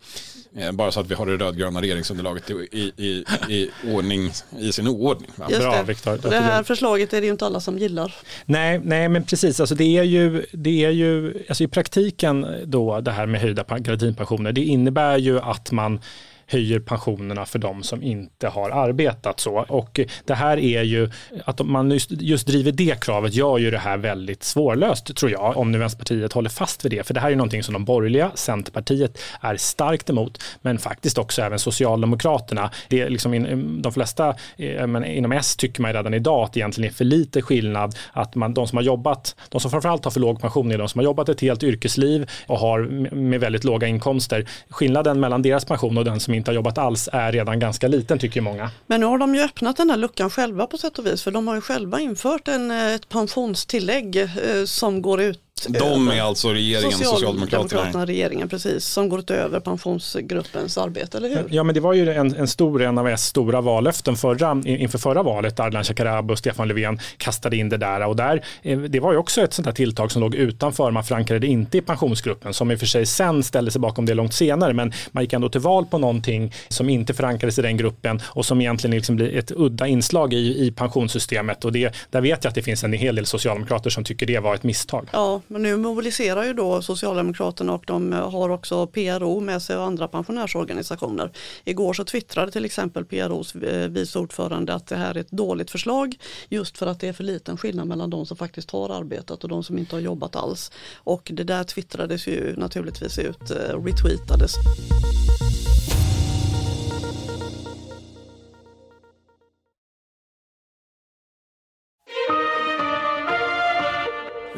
Eh, 0.55 0.71
bara 0.71 0.91
så 0.91 0.99
att 0.99 1.07
vi 1.11 1.15
har 1.15 1.25
det 1.25 1.37
rödgröna 1.37 1.81
regeringsunderlaget 1.81 2.49
i, 2.49 2.53
i, 2.53 3.05
i, 3.05 3.25
i 3.49 3.71
ordning, 3.93 4.31
i 4.59 4.71
sin 4.71 4.87
oordning. 4.87 5.31
Just 5.49 5.61
Bra, 5.61 5.75
det. 5.75 5.83
Victor. 5.83 6.17
Det 6.29 6.39
här 6.39 6.63
förslaget 6.63 7.13
är 7.13 7.21
det 7.21 7.25
ju 7.25 7.31
inte 7.31 7.45
alla 7.45 7.59
som 7.59 7.77
gillar. 7.77 8.15
Nej, 8.45 8.81
nej 8.83 9.09
men 9.09 9.23
precis. 9.23 9.59
Alltså 9.59 9.75
det 9.75 9.97
är 9.97 10.03
ju, 10.03 10.45
det 10.51 10.85
är 10.85 10.89
ju 10.89 11.43
alltså 11.49 11.63
i 11.63 11.67
praktiken 11.67 12.45
då 12.65 13.01
det 13.01 13.11
här 13.11 13.25
med 13.25 13.41
höjda 13.41 13.63
garantipensioner. 13.79 14.51
Det 14.51 14.63
innebär 14.63 15.17
ju 15.17 15.39
att 15.39 15.71
man 15.71 15.99
höjer 16.49 16.79
pensionerna 16.79 17.45
för 17.45 17.59
de 17.59 17.83
som 17.83 18.03
inte 18.03 18.47
har 18.47 18.69
arbetat 18.69 19.39
så. 19.39 19.65
Och 19.69 19.99
det 20.25 20.33
här 20.33 20.57
är 20.57 20.83
ju, 20.83 21.09
att 21.45 21.65
man 21.65 21.91
just, 21.91 22.11
just 22.11 22.47
driver 22.47 22.71
det 22.71 23.03
kravet 23.03 23.33
gör 23.33 23.57
ju 23.57 23.71
det 23.71 23.77
här 23.77 23.97
väldigt 23.97 24.43
svårlöst 24.43 25.15
tror 25.15 25.31
jag, 25.31 25.57
om 25.57 25.71
nu 25.71 25.77
Vänsterpartiet 25.77 26.33
håller 26.33 26.49
fast 26.49 26.85
vid 26.85 26.91
det. 26.91 27.07
För 27.07 27.13
det 27.13 27.19
här 27.19 27.31
är 27.31 27.35
någonting 27.35 27.63
som 27.63 27.73
de 27.73 27.85
borgerliga, 27.85 28.31
Centerpartiet, 28.35 29.21
är 29.41 29.57
starkt 29.57 30.09
emot, 30.09 30.43
men 30.61 30.77
faktiskt 30.77 31.17
också 31.17 31.41
även 31.41 31.59
Socialdemokraterna. 31.59 32.71
Det 32.87 33.01
är 33.01 33.09
liksom 33.09 33.33
in, 33.33 33.81
de 33.81 33.93
flesta 33.93 34.35
eh, 34.57 34.87
men 34.87 35.05
inom 35.05 35.31
S 35.31 35.55
tycker 35.55 35.81
man 35.81 35.93
redan 35.93 36.13
idag 36.13 36.43
att 36.43 36.53
det 36.53 36.59
egentligen 36.59 36.91
är 36.91 36.93
för 36.93 37.05
lite 37.05 37.41
skillnad 37.41 37.95
att 38.13 38.35
man, 38.35 38.53
de 38.53 38.67
som 38.67 38.77
har 38.77 38.83
jobbat, 38.83 39.35
de 39.49 39.61
som 39.61 39.71
framförallt 39.71 40.03
har 40.03 40.11
för 40.11 40.19
låg 40.19 40.41
pension 40.41 40.71
är 40.71 40.77
de 40.77 40.89
som 40.89 40.99
har 40.99 41.03
jobbat 41.03 41.29
ett 41.29 41.41
helt 41.41 41.63
yrkesliv 41.63 42.29
och 42.47 42.59
har 42.59 42.79
med 43.15 43.39
väldigt 43.39 43.63
låga 43.63 43.87
inkomster. 43.87 44.45
Skillnaden 44.69 45.19
mellan 45.19 45.41
deras 45.41 45.65
pension 45.65 45.97
och 45.97 46.05
den 46.05 46.19
som 46.19 46.33
inte 46.39 46.51
har 46.51 46.55
jobbat 46.55 46.77
alls 46.77 47.09
är 47.13 47.31
redan 47.31 47.59
ganska 47.59 47.87
liten 47.87 48.19
tycker 48.19 48.41
många. 48.41 48.71
Men 48.87 48.99
nu 48.99 49.05
har 49.05 49.17
de 49.17 49.35
ju 49.35 49.41
öppnat 49.41 49.77
den 49.77 49.89
här 49.89 49.97
luckan 49.97 50.29
själva 50.29 50.67
på 50.67 50.77
sätt 50.77 50.99
och 50.99 51.05
vis 51.05 51.23
för 51.23 51.31
de 51.31 51.47
har 51.47 51.55
ju 51.55 51.61
själva 51.61 51.99
infört 51.99 52.47
en, 52.47 52.71
eh, 52.71 52.93
ett 52.93 53.09
pensionstillägg 53.09 54.15
eh, 54.17 54.27
som 54.65 55.01
går 55.01 55.21
ut 55.21 55.41
de 55.67 56.07
är 56.07 56.21
alltså 56.21 56.49
regeringen, 56.53 56.97
Socialdemokraterna. 56.97 58.05
regeringen, 58.05 58.49
precis, 58.49 58.85
som 58.85 59.09
går 59.09 59.19
utöver 59.19 59.59
pensionsgruppens 59.59 60.77
arbete, 60.77 61.17
eller 61.17 61.29
hur? 61.29 61.45
Ja, 61.49 61.63
men 61.63 61.75
det 61.75 61.81
var 61.81 61.93
ju 61.93 62.13
en, 62.13 62.35
en 62.35 62.47
stor, 62.47 62.81
en 62.81 62.97
av 62.97 63.07
S 63.07 63.25
stora 63.25 63.61
vallöften 63.61 64.15
förra, 64.15 64.61
inför 64.65 64.97
förra 64.97 65.23
valet. 65.23 65.59
Ardalan 65.59 65.83
Shekarabi 65.83 66.33
och 66.33 66.37
Stefan 66.37 66.67
Löfven 66.67 66.99
kastade 67.17 67.57
in 67.57 67.69
det 67.69 67.77
där. 67.77 68.07
Och 68.07 68.15
där, 68.15 68.45
eh, 68.61 68.79
det 68.79 68.99
var 68.99 69.11
ju 69.11 69.17
också 69.17 69.41
ett 69.41 69.53
sånt 69.53 69.65
här 69.65 69.73
tilltag 69.73 70.11
som 70.11 70.21
låg 70.21 70.35
utanför. 70.35 70.91
Man 70.91 71.03
förankrade 71.03 71.47
inte 71.47 71.77
i 71.77 71.81
pensionsgruppen, 71.81 72.53
som 72.53 72.71
i 72.71 72.75
och 72.75 72.79
för 72.79 72.85
sig 72.85 73.05
sen 73.05 73.43
ställde 73.43 73.71
sig 73.71 73.81
bakom 73.81 74.05
det 74.05 74.13
långt 74.13 74.33
senare. 74.33 74.73
Men 74.73 74.93
man 75.11 75.23
gick 75.23 75.33
ändå 75.33 75.49
till 75.49 75.61
val 75.61 75.85
på 75.85 75.97
någonting 75.97 76.53
som 76.67 76.89
inte 76.89 77.13
förankrades 77.13 77.59
i 77.59 77.61
den 77.61 77.77
gruppen 77.77 78.21
och 78.25 78.45
som 78.45 78.61
egentligen 78.61 78.95
liksom 78.95 79.15
blir 79.15 79.37
ett 79.37 79.51
udda 79.51 79.87
inslag 79.87 80.33
i, 80.33 80.65
i 80.65 80.71
pensionssystemet. 80.71 81.65
Och 81.65 81.71
det, 81.71 81.95
där 82.09 82.21
vet 82.21 82.43
jag 82.43 82.49
att 82.49 82.55
det 82.55 82.63
finns 82.63 82.83
en 82.83 82.93
hel 82.93 83.15
del 83.15 83.25
socialdemokrater 83.25 83.89
som 83.89 84.03
tycker 84.03 84.25
det 84.25 84.39
var 84.39 84.55
ett 84.55 84.63
misstag. 84.63 85.07
Ja, 85.11 85.41
men 85.49 85.61
nu 85.61 85.77
mobiliserar 85.77 86.43
ju 86.43 86.53
då 86.53 86.81
Socialdemokraterna 86.81 87.73
och 87.73 87.83
de 87.87 88.13
eh, 88.13 88.31
har 88.31 88.49
också 88.49 88.87
PRO 88.87 89.39
med 89.39 89.61
sig 89.61 89.77
och 89.77 89.83
andra 89.83 90.07
pensionärsorganisationer. 90.07 91.31
Igår 91.63 91.93
så 91.93 92.03
twittrade 92.03 92.51
till 92.51 92.65
exempel 92.65 93.05
PROs 93.05 93.55
eh, 93.55 93.89
vice 93.89 94.19
ordförande 94.19 94.73
att 94.73 94.87
det 94.87 94.95
här 94.95 95.15
är 95.15 95.19
ett 95.19 95.31
dåligt 95.31 95.71
förslag 95.71 96.15
just 96.49 96.77
för 96.77 96.87
att 96.87 96.99
det 96.99 97.07
är 97.07 97.13
för 97.13 97.23
liten 97.23 97.57
skillnad 97.57 97.87
mellan 97.87 98.09
de 98.09 98.25
som 98.25 98.37
faktiskt 98.37 98.71
har 98.71 98.89
arbetat 98.89 99.43
och 99.43 99.49
de 99.49 99.63
som 99.63 99.77
inte 99.77 99.95
har 99.95 100.01
jobbat 100.01 100.35
alls. 100.35 100.71
Och 100.95 101.31
det 101.33 101.43
där 101.43 101.63
twittrades 101.63 102.27
ju 102.27 102.55
naturligtvis 102.55 103.19
ut, 103.19 103.51
eh, 103.51 103.83
retweetades. 103.83 104.55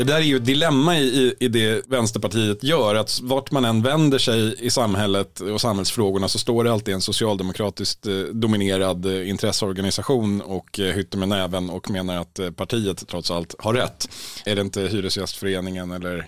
Det 0.02 0.06
där 0.06 0.18
är 0.18 0.22
ju 0.22 0.36
ett 0.36 0.46
dilemma 0.46 0.98
i, 0.98 1.36
i 1.40 1.48
det 1.48 1.88
Vänsterpartiet 1.88 2.64
gör. 2.64 2.96
Att 2.96 3.20
vart 3.24 3.52
man 3.52 3.66
än 3.66 3.82
vänder 3.82 4.18
sig 4.18 4.56
i 4.60 4.70
samhället 4.70 5.40
och 5.40 5.62
samhällsfrågorna 5.62 6.28
så 6.28 6.40
står 6.40 6.64
det 6.64 6.74
alltid 6.74 6.94
en 6.94 7.02
socialdemokratiskt 7.02 8.08
eh, 8.08 8.14
dominerad 8.14 9.06
eh, 9.06 9.30
intresseorganisation 9.30 10.42
och 10.42 10.80
eh, 10.80 10.86
hytter 10.86 11.18
med 11.18 11.30
näven 11.30 11.70
och 11.70 11.92
menar 11.92 12.18
att 12.18 12.40
partiet 12.56 13.08
trots 13.08 13.32
allt 13.32 13.56
har 13.60 13.74
rätt. 13.74 14.10
Är 14.46 14.56
det 14.56 14.62
inte 14.62 14.82
Hyresgästföreningen 14.82 15.92
eller 15.92 16.28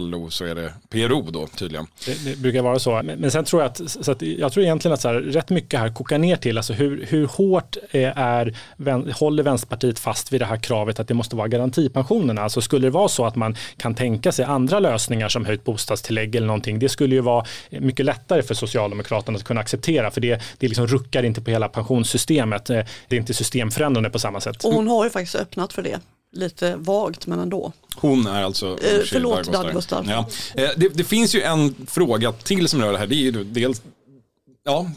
LO 0.00 0.30
så 0.30 0.44
är 0.44 0.54
det 0.54 0.72
PRO 0.90 1.30
då 1.30 1.46
tydligen. 1.46 1.86
Det, 2.06 2.24
det 2.24 2.36
brukar 2.36 2.62
vara 2.62 2.78
så. 2.78 3.02
Men, 3.04 3.18
men 3.18 3.30
sen 3.30 3.44
tror 3.44 3.62
jag 3.62 3.70
att, 3.70 3.90
så 4.04 4.12
att 4.12 4.22
jag 4.22 4.52
tror 4.52 4.64
egentligen 4.64 4.92
att 4.92 5.00
så 5.00 5.08
här, 5.08 5.14
rätt 5.14 5.50
mycket 5.50 5.80
här 5.80 5.94
kokar 5.94 6.18
ner 6.18 6.36
till 6.36 6.56
alltså 6.56 6.72
hur, 6.72 7.06
hur 7.08 7.26
hårt 7.26 7.76
är, 7.90 8.56
håller 9.12 9.42
Vänsterpartiet 9.42 9.98
fast 9.98 10.32
vid 10.32 10.40
det 10.40 10.46
här 10.46 10.56
kravet 10.56 11.00
att 11.00 11.08
det 11.08 11.14
måste 11.14 11.36
vara 11.36 11.48
garantipensionerna. 11.48 12.42
Alltså 12.42 12.60
skulle 12.60 12.86
det 12.86 12.90
vara 12.90 13.08
så 13.14 13.26
att 13.26 13.36
man 13.36 13.56
kan 13.76 13.94
tänka 13.94 14.32
sig 14.32 14.44
andra 14.44 14.78
lösningar 14.78 15.28
som 15.28 15.44
höjt 15.44 15.64
bostadstillägg 15.64 16.34
eller 16.34 16.46
någonting. 16.46 16.78
Det 16.78 16.88
skulle 16.88 17.14
ju 17.14 17.20
vara 17.20 17.46
mycket 17.70 18.06
lättare 18.06 18.42
för 18.42 18.54
Socialdemokraterna 18.54 19.38
att 19.38 19.44
kunna 19.44 19.60
acceptera 19.60 20.10
för 20.10 20.20
det, 20.20 20.42
det 20.58 20.68
liksom 20.68 20.86
ruckar 20.86 21.22
inte 21.22 21.40
på 21.40 21.50
hela 21.50 21.68
pensionssystemet. 21.68 22.66
Det 22.66 22.86
är 23.08 23.14
inte 23.14 23.34
systemförändrande 23.34 24.10
på 24.10 24.18
samma 24.18 24.40
sätt. 24.40 24.64
Och 24.64 24.72
hon 24.72 24.88
har 24.88 25.04
ju 25.04 25.10
faktiskt 25.10 25.34
öppnat 25.34 25.72
för 25.72 25.82
det 25.82 26.00
lite 26.34 26.76
vagt 26.76 27.26
men 27.26 27.38
ändå. 27.38 27.72
Hon 27.96 28.26
är 28.26 28.42
alltså 28.42 28.66
eh, 28.66 29.00
Förlåt 29.06 29.52
Dadgostar. 29.52 30.04
Ja. 30.08 30.28
Eh, 30.54 30.70
det, 30.76 30.88
det, 30.88 31.04
finns 31.04 31.34
ju 31.34 31.42
en 31.42 31.74
fråga 31.88 32.32
till 32.32 32.68
som 32.68 32.82
rör 32.82 32.92
det 32.92 32.98
här. 32.98 33.06
Det 33.06 33.14
är 33.14 33.32
ju 33.32 33.44
dels 33.44 33.82
Ja, 34.66 34.90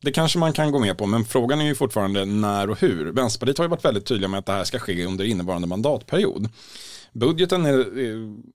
det 0.00 0.12
kanske 0.12 0.38
man 0.38 0.52
kan 0.52 0.72
gå 0.72 0.78
med 0.78 0.98
på, 0.98 1.06
men 1.06 1.24
frågan 1.24 1.60
är 1.60 1.64
ju 1.64 1.74
fortfarande 1.74 2.24
när 2.24 2.70
och 2.70 2.80
hur. 2.80 3.12
Vänsterpartiet 3.12 3.58
har 3.58 3.64
ju 3.64 3.68
varit 3.68 3.84
väldigt 3.84 4.06
tydliga 4.06 4.28
med 4.28 4.38
att 4.38 4.46
det 4.46 4.52
här 4.52 4.64
ska 4.64 4.78
ske 4.78 5.04
under 5.04 5.24
innevarande 5.24 5.68
mandatperiod. 5.68 6.48
Budgeten 7.18 7.66
är 7.66 7.86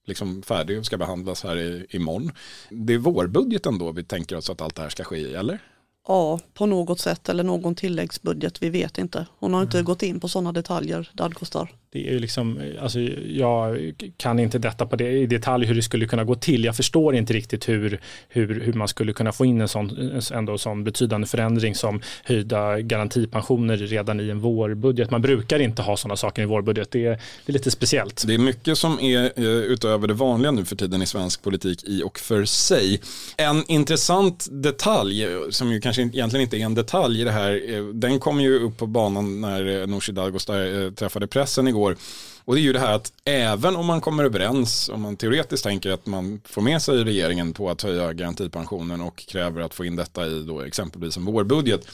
liksom 0.07 0.43
färdig 0.43 0.79
och 0.79 0.85
ska 0.85 0.97
behandlas 0.97 1.43
här 1.43 1.85
imorgon. 1.95 2.31
Det 2.69 2.93
är 2.93 2.97
vårbudgeten 2.97 3.77
då 3.77 3.91
vi 3.91 4.03
tänker 4.03 4.35
oss 4.37 4.49
att 4.49 4.61
allt 4.61 4.75
det 4.75 4.81
här 4.81 4.89
ska 4.89 5.03
ske 5.03 5.17
i, 5.17 5.35
eller? 5.35 5.59
Ja, 6.07 6.39
på 6.53 6.65
något 6.65 6.99
sätt 6.99 7.29
eller 7.29 7.43
någon 7.43 7.75
tilläggsbudget, 7.75 8.63
vi 8.63 8.69
vet 8.69 8.97
inte. 8.97 9.27
Hon 9.39 9.53
har 9.53 9.61
inte 9.61 9.77
mm. 9.77 9.85
gått 9.85 10.03
in 10.03 10.19
på 10.19 10.27
sådana 10.27 10.51
detaljer, 10.51 11.11
Dadgostar 11.13 11.80
det 11.93 12.15
är 12.15 12.19
liksom, 12.19 12.61
alltså 12.81 12.99
jag 13.27 13.91
kan 14.17 14.39
inte 14.39 14.59
detta 14.59 14.85
på 14.85 14.95
det 14.95 15.11
i 15.11 15.25
detalj 15.25 15.65
hur 15.65 15.75
det 15.75 15.81
skulle 15.81 16.05
kunna 16.05 16.23
gå 16.23 16.35
till. 16.35 16.63
Jag 16.63 16.75
förstår 16.75 17.15
inte 17.15 17.33
riktigt 17.33 17.69
hur, 17.69 17.99
hur, 18.29 18.61
hur 18.61 18.73
man 18.73 18.87
skulle 18.87 19.13
kunna 19.13 19.31
få 19.31 19.45
in 19.45 19.61
en 19.61 19.67
sån, 19.67 20.21
ändå 20.33 20.57
sån 20.57 20.83
betydande 20.83 21.27
förändring 21.27 21.75
som 21.75 22.01
höjda 22.23 22.79
garantipensioner 22.79 23.77
redan 23.77 24.19
i 24.19 24.29
en 24.29 24.39
vårbudget. 24.39 25.11
Man 25.11 25.21
brukar 25.21 25.59
inte 25.59 25.81
ha 25.81 25.97
sådana 25.97 26.15
saker 26.15 26.41
i 26.41 26.45
vårbudget. 26.45 26.91
Det 26.91 27.05
är, 27.05 27.09
det 27.45 27.51
är 27.51 27.53
lite 27.53 27.71
speciellt. 27.71 28.27
Det 28.27 28.33
är 28.33 28.37
mycket 28.37 28.77
som 28.77 28.99
är 28.99 29.23
eh, 29.35 29.45
utöver 29.45 30.07
det 30.07 30.13
vanliga 30.13 30.51
nu 30.51 30.65
för 30.65 30.75
tiden 30.75 31.01
i 31.01 31.05
svensk 31.05 31.43
politik 31.43 31.83
i 31.83 32.03
och 32.03 32.19
för 32.19 32.45
sig. 32.45 33.01
En 33.37 33.63
intressant 33.67 34.47
detalj 34.51 35.27
som 35.49 35.71
ju 35.71 35.81
kanske 35.81 36.01
egentligen 36.01 36.41
inte 36.41 36.57
är 36.57 36.65
en 36.65 36.75
detalj 36.75 37.21
i 37.21 37.23
det 37.23 37.31
här, 37.31 37.75
eh, 37.75 37.83
den 37.83 38.19
kom 38.19 38.41
ju 38.41 38.59
upp 38.59 38.77
på 38.77 38.87
banan 38.87 39.41
när 39.41 39.87
Nooshi 39.87 40.11
Dadgostar 40.11 40.83
eh, 40.83 40.91
träffade 40.91 41.27
pressen 41.27 41.67
igår 41.67 41.80
går. 41.81 41.97
Och 42.45 42.55
det 42.55 42.61
är 42.61 42.63
ju 42.63 42.73
det 42.73 42.79
här 42.79 42.93
att 42.93 43.13
även 43.25 43.75
om 43.75 43.85
man 43.85 44.01
kommer 44.01 44.23
överens, 44.23 44.89
om 44.89 45.01
man 45.01 45.17
teoretiskt 45.17 45.63
tänker 45.63 45.89
att 45.91 46.05
man 46.05 46.41
får 46.45 46.61
med 46.61 46.81
sig 46.81 47.03
regeringen 47.03 47.53
på 47.53 47.69
att 47.69 47.81
höja 47.81 48.13
garantipensionen 48.13 49.01
och 49.01 49.25
kräver 49.27 49.61
att 49.61 49.73
få 49.73 49.85
in 49.85 49.95
detta 49.95 50.27
i 50.27 50.43
då 50.43 50.61
exempelvis 50.61 51.17
en 51.17 51.25
vårbudget, 51.25 51.87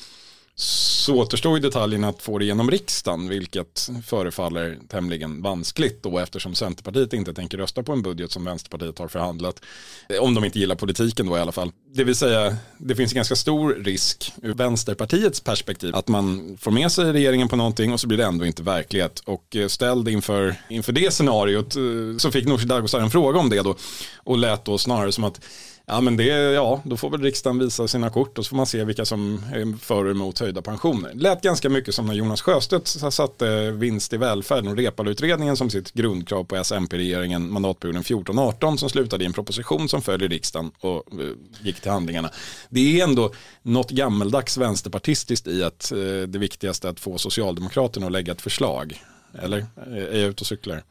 så 0.60 1.16
återstår 1.16 1.58
ju 1.58 1.62
detaljen 1.62 2.04
att 2.04 2.22
få 2.22 2.38
det 2.38 2.46
genom 2.46 2.72
riksdagen, 2.72 3.30
vilket 3.30 3.90
förefaller 4.06 4.78
tämligen 4.88 5.42
vanskligt 5.42 6.04
då 6.04 6.20
eftersom 6.20 6.56
Centerpartiet 6.56 7.14
inte 7.14 7.34
tänker 7.34 7.58
rösta 7.58 7.84
på 7.84 7.92
en 7.92 8.02
budget 8.02 8.32
som 8.32 8.46
Vänsterpartiet 8.46 9.00
har 9.00 9.08
förhandlat. 9.08 9.62
Eh, 10.10 10.20
om 10.24 10.34
de 10.34 10.46
inte 10.46 10.60
gillar 10.60 10.76
politiken 10.76 11.26
då 11.26 11.38
i 11.38 11.40
alla 11.40 11.52
fall. 11.52 11.72
Det 11.94 12.04
vill 12.04 12.16
säga, 12.16 12.58
det 12.78 12.96
finns 12.96 13.12
en 13.12 13.16
ganska 13.16 13.36
stor 13.36 13.74
risk 13.74 14.34
ur 14.42 14.54
Vänsterpartiets 14.54 15.42
perspektiv 15.42 15.96
att 15.96 16.08
man 16.08 16.58
får 16.62 16.72
med 16.72 16.92
sig 16.92 17.14
regeringen 17.14 17.48
på 17.48 17.56
någonting 17.56 17.94
och 17.94 18.00
så 18.00 18.08
blir 18.08 18.18
det 18.18 18.26
ändå 18.26 18.46
inte 18.46 18.64
verklighet. 18.64 19.20
Och 19.20 19.56
eh, 19.56 19.68
ställd 19.68 20.10
inför, 20.10 20.56
inför 20.70 20.94
det 20.94 21.14
scenariot 21.14 21.76
eh, 21.76 21.82
så 22.18 22.32
fick 22.32 22.46
Nooshi 22.46 22.66
Dadgostar 22.66 23.00
en 23.00 23.12
fråga 23.12 23.40
om 23.40 23.50
det 23.50 23.62
då 23.62 23.76
och 24.18 24.38
lät 24.38 24.66
då 24.66 24.78
snarare 24.78 25.12
som 25.12 25.24
att 25.24 25.42
Ja 25.90 26.02
men 26.02 26.18
det, 26.18 26.24
ja 26.54 26.82
då 26.86 26.98
får 26.98 27.10
väl 27.10 27.22
riksdagen 27.22 27.60
visa 27.60 27.88
sina 27.88 28.10
kort 28.10 28.38
och 28.38 28.46
så 28.46 28.50
får 28.50 28.58
man 28.58 28.66
se 28.66 28.84
vilka 28.84 29.06
som 29.06 29.44
är 29.54 29.78
för 29.78 30.06
och 30.06 30.12
emot 30.12 30.40
höjda 30.40 30.62
pensioner. 30.62 31.12
Det 31.14 31.22
lät 31.22 31.42
ganska 31.42 31.70
mycket 31.70 31.96
som 31.96 32.06
när 32.06 32.14
Jonas 32.14 32.42
Sjöstedt 32.42 32.88
satte 32.88 33.72
vinst 33.72 34.14
i 34.14 34.18
välfärden 34.18 34.68
och 34.68 34.78
Reepaluutredningen 34.78 35.58
som 35.58 35.70
sitt 35.70 35.94
grundkrav 35.94 36.44
på 36.44 36.56
SMP-regeringen 36.56 37.52
mandatperioden 37.52 38.04
14-18 38.04 38.78
som 38.78 38.90
slutade 38.90 39.24
i 39.24 39.28
en 39.28 39.34
proposition 39.34 39.90
som 39.90 40.02
följer 40.02 40.30
riksdagen 40.30 40.72
och 40.80 41.04
eh, 41.22 41.30
gick 41.62 41.80
till 41.82 41.92
handlingarna. 41.92 42.30
Det 42.70 43.00
är 43.00 43.04
ändå 43.04 43.34
något 43.62 43.92
gammeldags 43.92 44.58
vänsterpartistiskt 44.58 45.48
i 45.48 45.64
att 45.64 45.92
eh, 45.92 45.98
det 46.28 46.40
viktigaste 46.40 46.88
är 46.88 46.92
att 46.92 47.00
få 47.00 47.18
Socialdemokraterna 47.18 48.06
att 48.06 48.12
lägga 48.12 48.32
ett 48.32 48.42
förslag. 48.42 49.04
Eller 49.44 49.58
eh, 49.58 49.94
är 49.94 50.20
jag 50.20 50.30
ute 50.30 50.42
och 50.42 50.48
cyklar? 50.48 50.84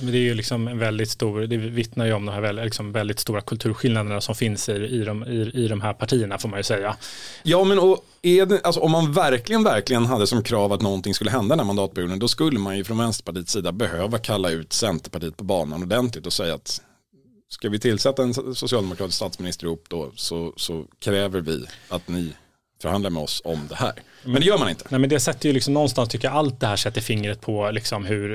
Men 0.00 0.12
det 0.12 0.18
är 0.18 0.22
ju 0.22 0.34
liksom 0.34 0.68
en 0.68 0.78
väldigt 0.78 1.10
stor, 1.10 1.40
det 1.40 1.56
vittnar 1.56 2.06
ju 2.06 2.12
om 2.12 2.26
de 2.26 2.32
här 2.32 2.40
väldigt, 2.40 2.64
liksom 2.64 2.92
väldigt 2.92 3.20
stora 3.20 3.40
kulturskillnaderna 3.40 4.20
som 4.20 4.34
finns 4.34 4.68
i, 4.68 4.72
i, 4.72 5.04
de, 5.04 5.24
i, 5.24 5.50
i 5.54 5.68
de 5.68 5.80
här 5.80 5.92
partierna 5.92 6.38
får 6.38 6.48
man 6.48 6.58
ju 6.58 6.62
säga. 6.62 6.96
Ja 7.42 7.64
men 7.64 7.78
och 7.78 8.04
det, 8.22 8.64
alltså, 8.64 8.80
om 8.80 8.90
man 8.90 9.12
verkligen, 9.12 9.64
verkligen 9.64 10.06
hade 10.06 10.26
som 10.26 10.42
krav 10.42 10.72
att 10.72 10.82
någonting 10.82 11.14
skulle 11.14 11.30
hända 11.30 11.56
den 11.56 11.58
här 11.58 11.66
mandatperioden 11.66 12.18
då 12.18 12.28
skulle 12.28 12.58
man 12.58 12.76
ju 12.76 12.84
från 12.84 12.98
Vänsterpartiets 12.98 13.52
sida 13.52 13.72
behöva 13.72 14.18
kalla 14.18 14.50
ut 14.50 14.72
Centerpartiet 14.72 15.36
på 15.36 15.44
banan 15.44 15.82
ordentligt 15.82 16.26
och 16.26 16.32
säga 16.32 16.54
att 16.54 16.80
ska 17.48 17.68
vi 17.68 17.78
tillsätta 17.78 18.22
en 18.22 18.34
socialdemokratisk 18.54 19.16
statsminister 19.16 19.66
ihop 19.66 19.84
då 19.88 20.12
så, 20.14 20.52
så 20.56 20.84
kräver 20.98 21.40
vi 21.40 21.66
att 21.88 22.08
ni 22.08 22.32
förhandlar 22.82 23.10
med 23.10 23.22
oss 23.22 23.42
om 23.44 23.66
det 23.68 23.74
här. 23.74 23.92
Men 24.24 24.40
det 24.40 24.46
gör 24.46 24.58
man 24.58 24.68
inte. 24.68 24.84
Nej, 24.88 25.00
men 25.00 25.10
det 25.10 25.20
sätter 25.20 25.48
ju 25.48 25.52
liksom 25.52 25.74
någonstans, 25.74 26.08
tycker 26.08 26.28
jag, 26.28 26.36
allt 26.36 26.60
det 26.60 26.66
här 26.66 26.76
sätter 26.76 27.00
fingret 27.00 27.40
på 27.40 27.70
liksom 27.70 28.04
hur, 28.04 28.28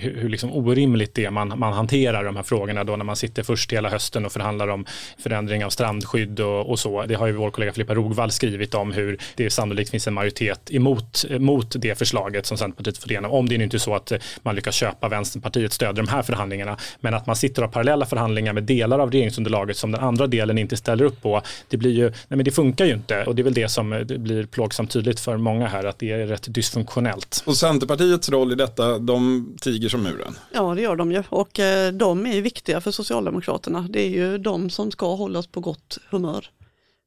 hur, 0.00 0.16
hur 0.20 0.28
liksom 0.28 0.52
orimligt 0.52 1.14
det 1.14 1.24
är 1.24 1.30
man, 1.30 1.58
man 1.58 1.72
hanterar 1.72 2.24
de 2.24 2.36
här 2.36 2.42
frågorna 2.42 2.84
då 2.84 2.96
när 2.96 3.04
man 3.04 3.16
sitter 3.16 3.42
först 3.42 3.72
hela 3.72 3.88
hösten 3.88 4.26
och 4.26 4.32
förhandlar 4.32 4.68
om 4.68 4.86
förändring 5.18 5.64
av 5.64 5.70
strandskydd 5.70 6.40
och, 6.40 6.70
och 6.70 6.78
så. 6.78 7.02
Det 7.06 7.14
har 7.14 7.26
ju 7.26 7.32
vår 7.32 7.50
kollega 7.50 7.72
Filippa 7.72 7.94
Rogvall 7.94 8.30
skrivit 8.30 8.74
om 8.74 8.92
hur 8.92 9.18
det 9.34 9.50
sannolikt 9.50 9.90
finns 9.90 10.06
en 10.06 10.14
majoritet 10.14 10.70
emot 10.70 11.24
mot 11.38 11.74
det 11.78 11.98
förslaget 11.98 12.46
som 12.46 12.58
Centerpartiet 12.58 12.98
får 12.98 13.10
igenom. 13.10 13.32
Om 13.32 13.48
det 13.48 13.54
är 13.54 13.62
inte 13.62 13.78
så 13.78 13.94
att 13.94 14.12
man 14.42 14.54
lyckas 14.54 14.74
köpa 14.74 15.08
Vänsterpartiets 15.08 15.74
stöd 15.74 15.98
i 15.98 16.00
de 16.00 16.08
här 16.08 16.22
förhandlingarna. 16.22 16.76
Men 17.00 17.14
att 17.14 17.26
man 17.26 17.36
sitter 17.36 17.62
och 17.62 17.68
har 17.68 17.72
parallella 17.72 18.06
förhandlingar 18.06 18.52
med 18.52 18.62
delar 18.62 18.98
av 18.98 19.10
regeringsunderlaget 19.10 19.76
som 19.76 19.92
den 19.92 20.00
andra 20.00 20.26
delen 20.26 20.58
inte 20.58 20.76
ställer 20.76 21.04
upp 21.04 21.22
på. 21.22 21.42
Det 21.68 21.76
blir 21.76 21.92
ju, 21.92 22.04
nej 22.04 22.14
men 22.28 22.44
det 22.44 22.50
funkar 22.50 22.84
ju 22.84 22.92
inte 22.92 23.24
och 23.24 23.34
det 23.34 23.42
är 23.42 23.44
väl 23.44 23.54
det 23.54 23.68
som 23.68 23.81
det 23.90 24.18
blir 24.18 24.46
plågsamt 24.46 24.90
tydligt 24.90 25.20
för 25.20 25.36
många 25.36 25.66
här 25.66 25.84
att 25.84 25.98
det 25.98 26.10
är 26.10 26.26
rätt 26.26 26.54
dysfunktionellt. 26.54 27.42
Och 27.46 27.56
Centerpartiets 27.56 28.28
roll 28.28 28.52
i 28.52 28.54
detta, 28.54 28.98
de 28.98 29.52
tiger 29.60 29.88
som 29.88 30.02
muren? 30.02 30.34
Ja 30.52 30.74
det 30.74 30.82
gör 30.82 30.96
de 30.96 31.12
ju 31.12 31.22
och 31.28 31.60
eh, 31.60 31.92
de 31.92 32.26
är 32.26 32.42
viktiga 32.42 32.80
för 32.80 32.90
Socialdemokraterna. 32.90 33.86
Det 33.90 34.06
är 34.06 34.10
ju 34.10 34.38
de 34.38 34.70
som 34.70 34.90
ska 34.90 35.14
hållas 35.14 35.46
på 35.46 35.60
gott 35.60 35.98
humör 36.10 36.50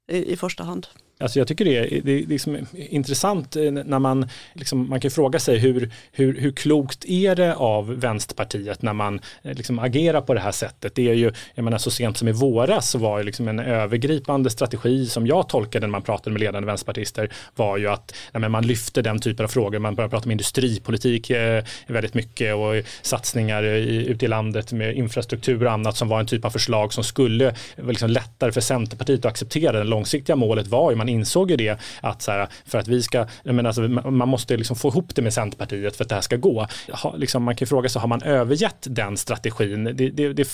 i 0.07 0.35
första 0.35 0.63
hand. 0.63 0.87
Alltså 1.17 1.39
jag 1.39 1.47
tycker 1.47 1.65
det 1.65 1.77
är, 1.77 2.01
det 2.01 2.11
är 2.11 2.27
liksom 2.27 2.57
intressant 2.73 3.55
eh, 3.55 3.71
när 3.71 3.99
man, 3.99 4.29
liksom, 4.53 4.89
man 4.89 4.99
kan 4.99 5.11
fråga 5.11 5.39
sig 5.39 5.57
hur, 5.57 5.91
hur, 6.11 6.41
hur 6.41 6.51
klokt 6.51 7.05
är 7.05 7.35
det 7.35 7.55
av 7.55 7.99
Vänsterpartiet 7.99 8.81
när 8.81 8.93
man 8.93 9.19
eh, 9.43 9.53
liksom 9.53 9.79
agerar 9.79 10.21
på 10.21 10.33
det 10.33 10.39
här 10.39 10.51
sättet. 10.51 10.95
Det 10.95 11.09
är 11.09 11.13
ju, 11.13 11.31
jag 11.55 11.63
menar 11.63 11.77
så 11.77 11.91
sent 11.91 12.17
som 12.17 12.27
i 12.27 12.31
våras 12.31 12.89
så 12.89 12.97
var 12.97 13.17
det 13.17 13.23
liksom 13.23 13.47
en 13.47 13.59
övergripande 13.59 14.49
strategi 14.49 15.05
som 15.05 15.27
jag 15.27 15.49
tolkade 15.49 15.87
när 15.87 15.91
man 15.91 16.01
pratade 16.01 16.31
med 16.31 16.39
ledande 16.39 16.67
vänsterpartister 16.67 17.31
var 17.55 17.77
ju 17.77 17.87
att 17.87 18.15
nej, 18.33 18.49
man 18.49 18.67
lyfte 18.67 19.01
den 19.01 19.19
typen 19.19 19.43
av 19.43 19.47
frågor. 19.47 19.79
Man 19.79 19.95
började 19.95 20.11
prata 20.11 20.25
om 20.25 20.31
industripolitik 20.31 21.29
eh, 21.29 21.63
väldigt 21.87 22.13
mycket 22.13 22.55
och 22.55 22.73
satsningar 23.01 23.63
eh, 23.63 23.69
i, 23.69 24.05
ute 24.07 24.25
i 24.25 24.27
landet 24.27 24.71
med 24.71 24.95
infrastruktur 24.95 25.65
och 25.65 25.71
annat 25.71 25.97
som 25.97 26.07
var 26.07 26.19
en 26.19 26.27
typ 26.27 26.45
av 26.45 26.49
förslag 26.49 26.93
som 26.93 27.03
skulle 27.03 27.55
vara 27.77 27.89
liksom 27.89 28.09
lättare 28.09 28.51
för 28.51 28.61
Centerpartiet 28.61 29.19
att 29.19 29.31
acceptera. 29.31 29.71
Det 29.71 29.83
långsiktiga 29.83 30.35
målet 30.35 30.67
var 30.67 30.91
ju 30.91 30.97
man 31.05 31.09
insåg 31.09 31.51
ju 31.51 31.57
det 31.57 31.77
att 32.01 32.21
så 32.21 32.31
här, 32.31 32.47
för 32.65 32.77
att 32.77 32.87
vi 32.87 33.03
ska, 33.03 33.27
men 33.43 33.65
alltså, 33.65 33.81
man 33.81 34.27
måste 34.27 34.57
liksom 34.57 34.75
få 34.75 34.87
ihop 34.87 35.15
det 35.15 35.21
med 35.21 35.33
Centerpartiet 35.33 35.95
för 35.95 36.03
att 36.03 36.09
det 36.09 36.15
här 36.15 36.21
ska 36.21 36.35
gå. 36.35 36.67
Ha, 36.91 37.15
liksom, 37.15 37.43
man 37.43 37.55
kan 37.55 37.67
fråga 37.67 37.89
sig, 37.89 38.01
har 38.01 38.07
man 38.07 38.21
övergett 38.21 38.87
den 38.89 39.17
strategin? 39.17 39.83
Det, 39.83 40.09
det, 40.09 40.33
det, 40.33 40.47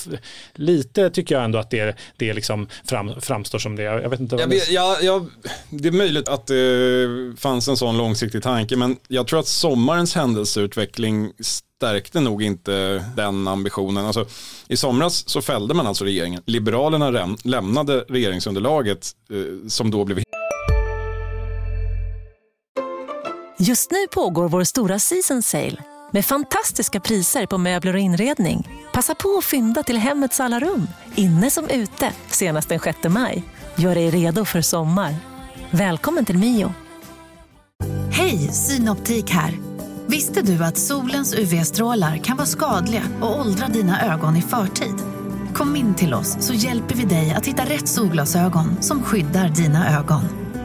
lite 0.53 1.09
tycker 1.09 1.35
jag 1.35 1.43
ändå 1.43 1.59
att 1.59 1.69
det, 1.69 1.95
det 2.17 2.33
liksom 2.33 2.67
fram, 2.85 3.21
framstår 3.21 3.59
som 3.59 3.75
det. 3.75 3.83
Jag 3.83 4.09
vet 4.09 4.19
inte 4.19 4.35
vad 4.35 4.49
vet, 4.49 4.71
ja, 4.71 4.97
ja, 5.01 5.25
det 5.69 5.87
är 5.87 5.91
möjligt 5.91 6.27
att 6.27 6.47
det 6.47 7.07
fanns 7.37 7.67
en 7.67 7.77
sån 7.77 7.97
långsiktig 7.97 8.43
tanke, 8.43 8.75
men 8.75 8.97
jag 9.07 9.27
tror 9.27 9.39
att 9.39 9.47
sommarens 9.47 10.15
händelseutveckling 10.15 11.31
stärkte 11.81 12.19
nog 12.19 12.43
inte 12.43 13.05
den 13.15 13.47
ambitionen. 13.47 14.05
Alltså, 14.05 14.25
I 14.67 14.77
somras 14.77 15.29
så 15.29 15.41
fällde 15.41 15.73
man 15.73 15.87
alltså 15.87 16.05
regeringen. 16.05 16.43
Liberalerna 16.45 17.35
lämnade 17.43 18.05
regeringsunderlaget 18.09 19.11
eh, 19.29 19.67
som 19.67 19.91
då 19.91 20.05
blev 20.05 20.23
Just 23.59 23.91
nu 23.91 24.07
pågår 24.11 24.49
vår 24.49 24.63
stora 24.63 24.99
season 24.99 25.41
sale 25.41 25.77
med 26.11 26.25
fantastiska 26.25 26.99
priser 26.99 27.45
på 27.45 27.57
möbler 27.57 27.93
och 27.93 27.99
inredning. 27.99 28.69
Passa 28.93 29.15
på 29.15 29.37
att 29.37 29.45
fynda 29.45 29.83
till 29.83 29.97
hemmets 29.97 30.39
alla 30.39 30.59
rum, 30.59 30.87
inne 31.15 31.51
som 31.51 31.69
ute, 31.69 32.13
senast 32.27 32.69
den 32.69 32.79
6 32.79 32.97
maj. 33.03 33.43
Gör 33.75 33.95
dig 33.95 34.09
redo 34.09 34.45
för 34.45 34.61
sommar. 34.61 35.15
Välkommen 35.71 36.25
till 36.25 36.37
Mio. 36.37 36.73
Hej, 38.11 38.37
Synoptik 38.37 39.29
här. 39.29 39.70
Visste 40.11 40.41
du 40.41 40.63
att 40.63 40.77
solens 40.77 41.33
UV-strålar 41.33 42.17
kan 42.17 42.37
vara 42.37 42.47
skadliga 42.47 43.03
och 43.21 43.39
åldra 43.39 43.67
dina 43.67 44.13
ögon 44.13 44.35
i 44.35 44.41
förtid? 44.41 44.95
Kom 45.53 45.75
in 45.75 45.95
till 45.95 46.13
oss 46.13 46.37
så 46.39 46.53
hjälper 46.53 46.95
vi 46.95 47.05
dig 47.05 47.31
att 47.31 47.45
hitta 47.45 47.65
rätt 47.65 47.87
solglasögon 47.87 48.81
som 48.81 49.03
skyddar 49.03 49.49
dina 49.49 49.99
ögon. 49.99 50.21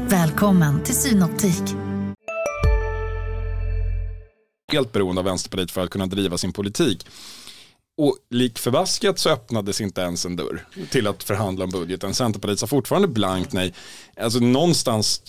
Välkommen 0.09 0.85
till 0.85 0.95
Synoptik 0.95 1.77
helt 4.73 4.93
beroende 4.93 5.21
av 5.21 5.25
Vänsterpartiet 5.25 5.71
för 5.71 5.81
att 5.81 5.91
kunna 5.91 6.07
driva 6.07 6.39
sin 6.39 6.53
politik. 6.53 7.07
Och 7.99 8.17
lik 8.31 8.59
förbaskat 8.59 9.19
så 9.19 9.31
öppnades 9.31 9.81
inte 9.81 10.01
ens 10.01 10.27
en 10.27 10.37
dörr 10.37 10.67
till 10.91 11.07
att 11.07 11.23
förhandla 11.23 11.65
om 11.65 11.71
budgeten. 11.71 12.15
Centerpartiet 12.15 12.59
sa 12.59 12.67
fortfarande 12.67 13.09
blankt 13.09 13.53
nej. 13.53 13.75
Alltså 14.21 14.39
någonstans 14.39 15.23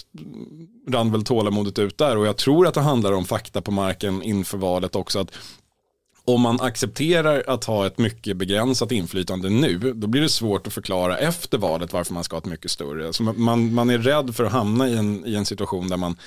rann 0.89 1.12
väl 1.12 1.24
tålamodet 1.24 1.79
ut 1.79 1.97
där 1.97 2.17
och 2.17 2.27
jag 2.27 2.38
tror 2.38 2.67
att 2.67 2.74
det 2.74 2.81
handlar 2.81 3.12
om 3.12 3.25
fakta 3.25 3.62
på 3.62 3.71
marken 3.71 4.24
inför 4.24 4.57
valet 4.57 4.95
också. 4.95 5.19
Att 5.19 5.31
om 6.27 6.41
man 6.41 6.62
accepterar 6.62 7.43
att 7.48 7.63
ha 7.63 7.88
ett 7.88 7.98
mycket 7.98 8.38
begränsat 8.38 8.91
inflytande 8.91 9.50
nu, 9.50 9.77
då 9.77 10.07
blir 10.07 10.22
det 10.22 10.29
svårt 10.29 10.67
att 10.67 10.74
förklara 10.74 11.17
efter 11.17 11.57
valet 11.57 11.93
varför 11.93 12.13
man 12.13 12.24
ska 12.24 12.36
ha 12.36 12.39
ett 12.39 12.46
mycket 12.46 12.72
större. 12.72 13.07
Alltså 13.07 13.24
man, 13.24 13.74
man 13.74 13.89
är 13.89 13.98
rädd 13.98 14.36
för 14.36 14.43
att 14.43 14.51
hamna 14.51 14.89
i 14.89 14.98
en, 14.98 15.25
i 15.25 15.36
en 15.36 15.46
situation 15.46 15.89
där, 15.89 15.98
man, 15.98 16.17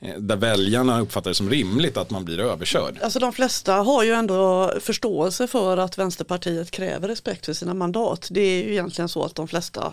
eh, 0.00 0.14
där 0.18 0.36
väljarna 0.36 1.00
uppfattar 1.00 1.30
det 1.30 1.34
som 1.34 1.50
rimligt 1.50 1.96
att 1.96 2.10
man 2.10 2.24
blir 2.24 2.40
överkörd. 2.40 2.98
Alltså 3.02 3.18
de 3.18 3.32
flesta 3.32 3.74
har 3.74 4.04
ju 4.04 4.12
ändå 4.12 4.72
förståelse 4.80 5.46
för 5.46 5.76
att 5.76 5.98
Vänsterpartiet 5.98 6.70
kräver 6.70 7.08
respekt 7.08 7.46
för 7.46 7.52
sina 7.52 7.74
mandat. 7.74 8.28
Det 8.30 8.40
är 8.40 8.64
ju 8.64 8.72
egentligen 8.72 9.08
så 9.08 9.24
att 9.24 9.34
de 9.34 9.48
flesta 9.48 9.92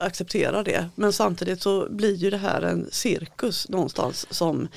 accepterar 0.00 0.64
det. 0.64 0.88
Men 0.94 1.12
samtidigt 1.12 1.62
så 1.62 1.86
blir 1.90 2.14
ju 2.14 2.30
det 2.30 2.36
här 2.36 2.62
en 2.62 2.88
cirkus 2.92 3.68
någonstans 3.68 4.26
som 4.30 4.68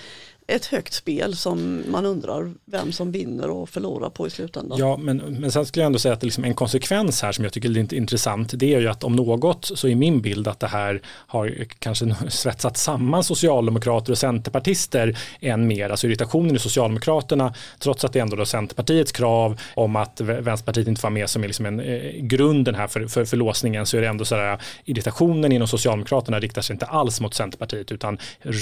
ett 0.47 0.65
högt 0.65 0.93
spel 0.93 1.35
som 1.35 1.83
man 1.87 2.05
undrar 2.05 2.53
vem 2.65 2.91
som 2.91 3.11
vinner 3.11 3.49
och 3.49 3.69
förlorar 3.69 4.09
på 4.09 4.27
i 4.27 4.29
slutändan. 4.29 4.79
Ja, 4.79 4.97
men, 4.97 5.17
men 5.17 5.51
sen 5.51 5.65
skulle 5.65 5.83
jag 5.83 5.85
ändå 5.85 5.99
säga 5.99 6.13
att 6.13 6.19
det 6.19 6.27
liksom 6.27 6.43
en 6.43 6.53
konsekvens 6.53 7.21
här 7.21 7.31
som 7.31 7.43
jag 7.43 7.53
tycker 7.53 7.69
är 7.69 7.73
lite 7.73 7.95
intressant, 7.95 8.51
det 8.55 8.73
är 8.73 8.79
ju 8.79 8.87
att 8.87 9.03
om 9.03 9.15
något 9.15 9.65
så 9.65 9.87
är 9.87 9.95
min 9.95 10.21
bild 10.21 10.47
att 10.47 10.59
det 10.59 10.67
här 10.67 11.01
har 11.05 11.65
kanske 11.79 12.15
svetsat 12.29 12.77
samman 12.77 13.23
socialdemokrater 13.23 14.11
och 14.11 14.17
centerpartister 14.17 15.17
än 15.39 15.67
mer, 15.67 15.89
alltså 15.89 16.07
irritationen 16.07 16.55
i 16.55 16.59
Socialdemokraterna, 16.59 17.53
trots 17.79 18.05
att 18.05 18.13
det 18.13 18.19
ändå 18.19 18.41
är 18.41 18.45
Centerpartiets 18.45 19.11
krav 19.11 19.61
om 19.75 19.95
att 19.95 20.21
Vänsterpartiet 20.21 20.87
inte 20.87 21.01
var 21.03 21.09
med 21.09 21.29
som 21.29 21.43
är 21.43 21.47
liksom 21.47 21.65
en 21.65 21.79
eh, 21.79 22.11
grunden 22.21 22.75
här 22.75 22.87
för, 22.87 23.07
för, 23.07 23.25
för 23.25 23.37
låsningen, 23.37 23.85
så 23.85 23.97
är 23.97 24.01
det 24.01 24.07
ändå 24.07 24.25
så 24.25 24.57
irritationen 24.85 25.51
inom 25.51 25.67
Socialdemokraterna 25.67 26.39
riktar 26.39 26.61
sig 26.61 26.73
inte 26.73 26.85
alls 26.85 27.21
mot 27.21 27.33
Centerpartiet 27.33 27.91
utan 27.91 28.17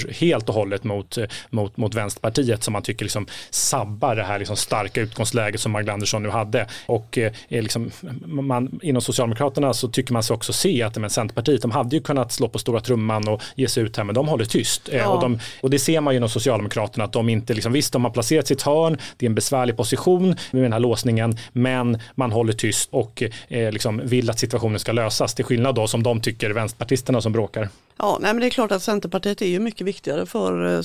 helt 0.10 0.50
och 0.50 0.56
hållet 0.56 0.84
mot, 0.84 1.18
eh, 1.18 1.26
mot 1.50 1.71
mot, 1.76 1.92
mot 1.92 1.96
Vänsterpartiet 1.96 2.64
som 2.64 2.72
man 2.74 2.82
tycker 2.82 3.06
liksom 3.06 3.28
sabbar 3.50 4.16
det 4.16 4.24
här 4.24 4.40
liksom 4.40 4.58
starka 4.58 5.02
utgångsläget 5.02 5.62
som 5.62 5.72
Magdalena 5.72 5.94
Andersson 5.94 6.24
nu 6.24 6.30
hade. 6.30 6.68
Och 6.86 7.18
eh, 7.18 7.32
liksom, 7.50 7.92
man, 8.26 8.80
inom 8.82 9.02
Socialdemokraterna 9.02 9.74
så 9.74 9.88
tycker 9.88 10.14
man 10.14 10.24
sig 10.24 10.34
också 10.34 10.54
se 10.54 10.84
att 10.84 10.98
men 10.98 11.10
Centerpartiet, 11.10 11.62
de 11.62 11.72
hade 11.72 11.96
ju 11.96 12.02
kunnat 12.02 12.32
slå 12.32 12.48
på 12.48 12.60
stora 12.60 12.80
trumman 12.80 13.28
och 13.28 13.42
ge 13.56 13.68
sig 13.68 13.84
ut 13.84 13.98
här, 13.98 14.04
men 14.04 14.16
de 14.16 14.28
håller 14.28 14.46
tyst. 14.46 14.90
Eh, 14.90 14.98
ja. 14.98 15.08
och, 15.08 15.22
de, 15.22 15.40
och, 15.62 15.70
det 15.70 15.80
ser 15.80 16.02
man 16.02 16.14
ju 16.14 16.18
inom 16.18 16.30
Socialdemokraterna 16.30 17.04
att 17.04 17.14
de 17.14 17.30
inte, 17.30 17.54
liksom, 17.54 17.74
visst 17.74 17.94
de 17.94 18.04
har 18.04 18.12
placerat 18.12 18.48
sitt 18.48 18.62
hörn, 18.62 18.98
det 19.18 19.26
är 19.26 19.30
en 19.30 19.36
besvärlig 19.36 19.78
position 19.78 20.36
med 20.52 20.64
den 20.64 20.74
här 20.74 20.80
låsningen, 20.80 21.38
men 21.54 22.00
man 22.16 22.32
håller 22.32 22.54
tyst 22.54 22.90
och 22.92 23.24
eh, 23.48 23.72
liksom 23.72 24.02
vill 24.04 24.30
att 24.30 24.40
situationen 24.40 24.80
ska 24.80 24.92
lösas, 24.92 25.36
till 25.36 25.46
skillnad 25.46 25.76
då 25.76 25.88
som 25.88 26.04
de 26.04 26.22
tycker, 26.22 26.50
vänsterpartisterna 26.50 27.22
som 27.22 27.32
bråkar. 27.32 27.70
Ja, 27.98 28.18
nej, 28.22 28.34
men 28.34 28.42
det 28.42 28.48
är 28.48 28.50
klart 28.50 28.72
att 28.72 28.82
Centerpartiet 28.82 29.42
är 29.42 29.46
ju 29.46 29.60
mycket 29.60 29.88
viktigare 29.88 30.26
för 30.26 30.76
eh, 30.76 30.82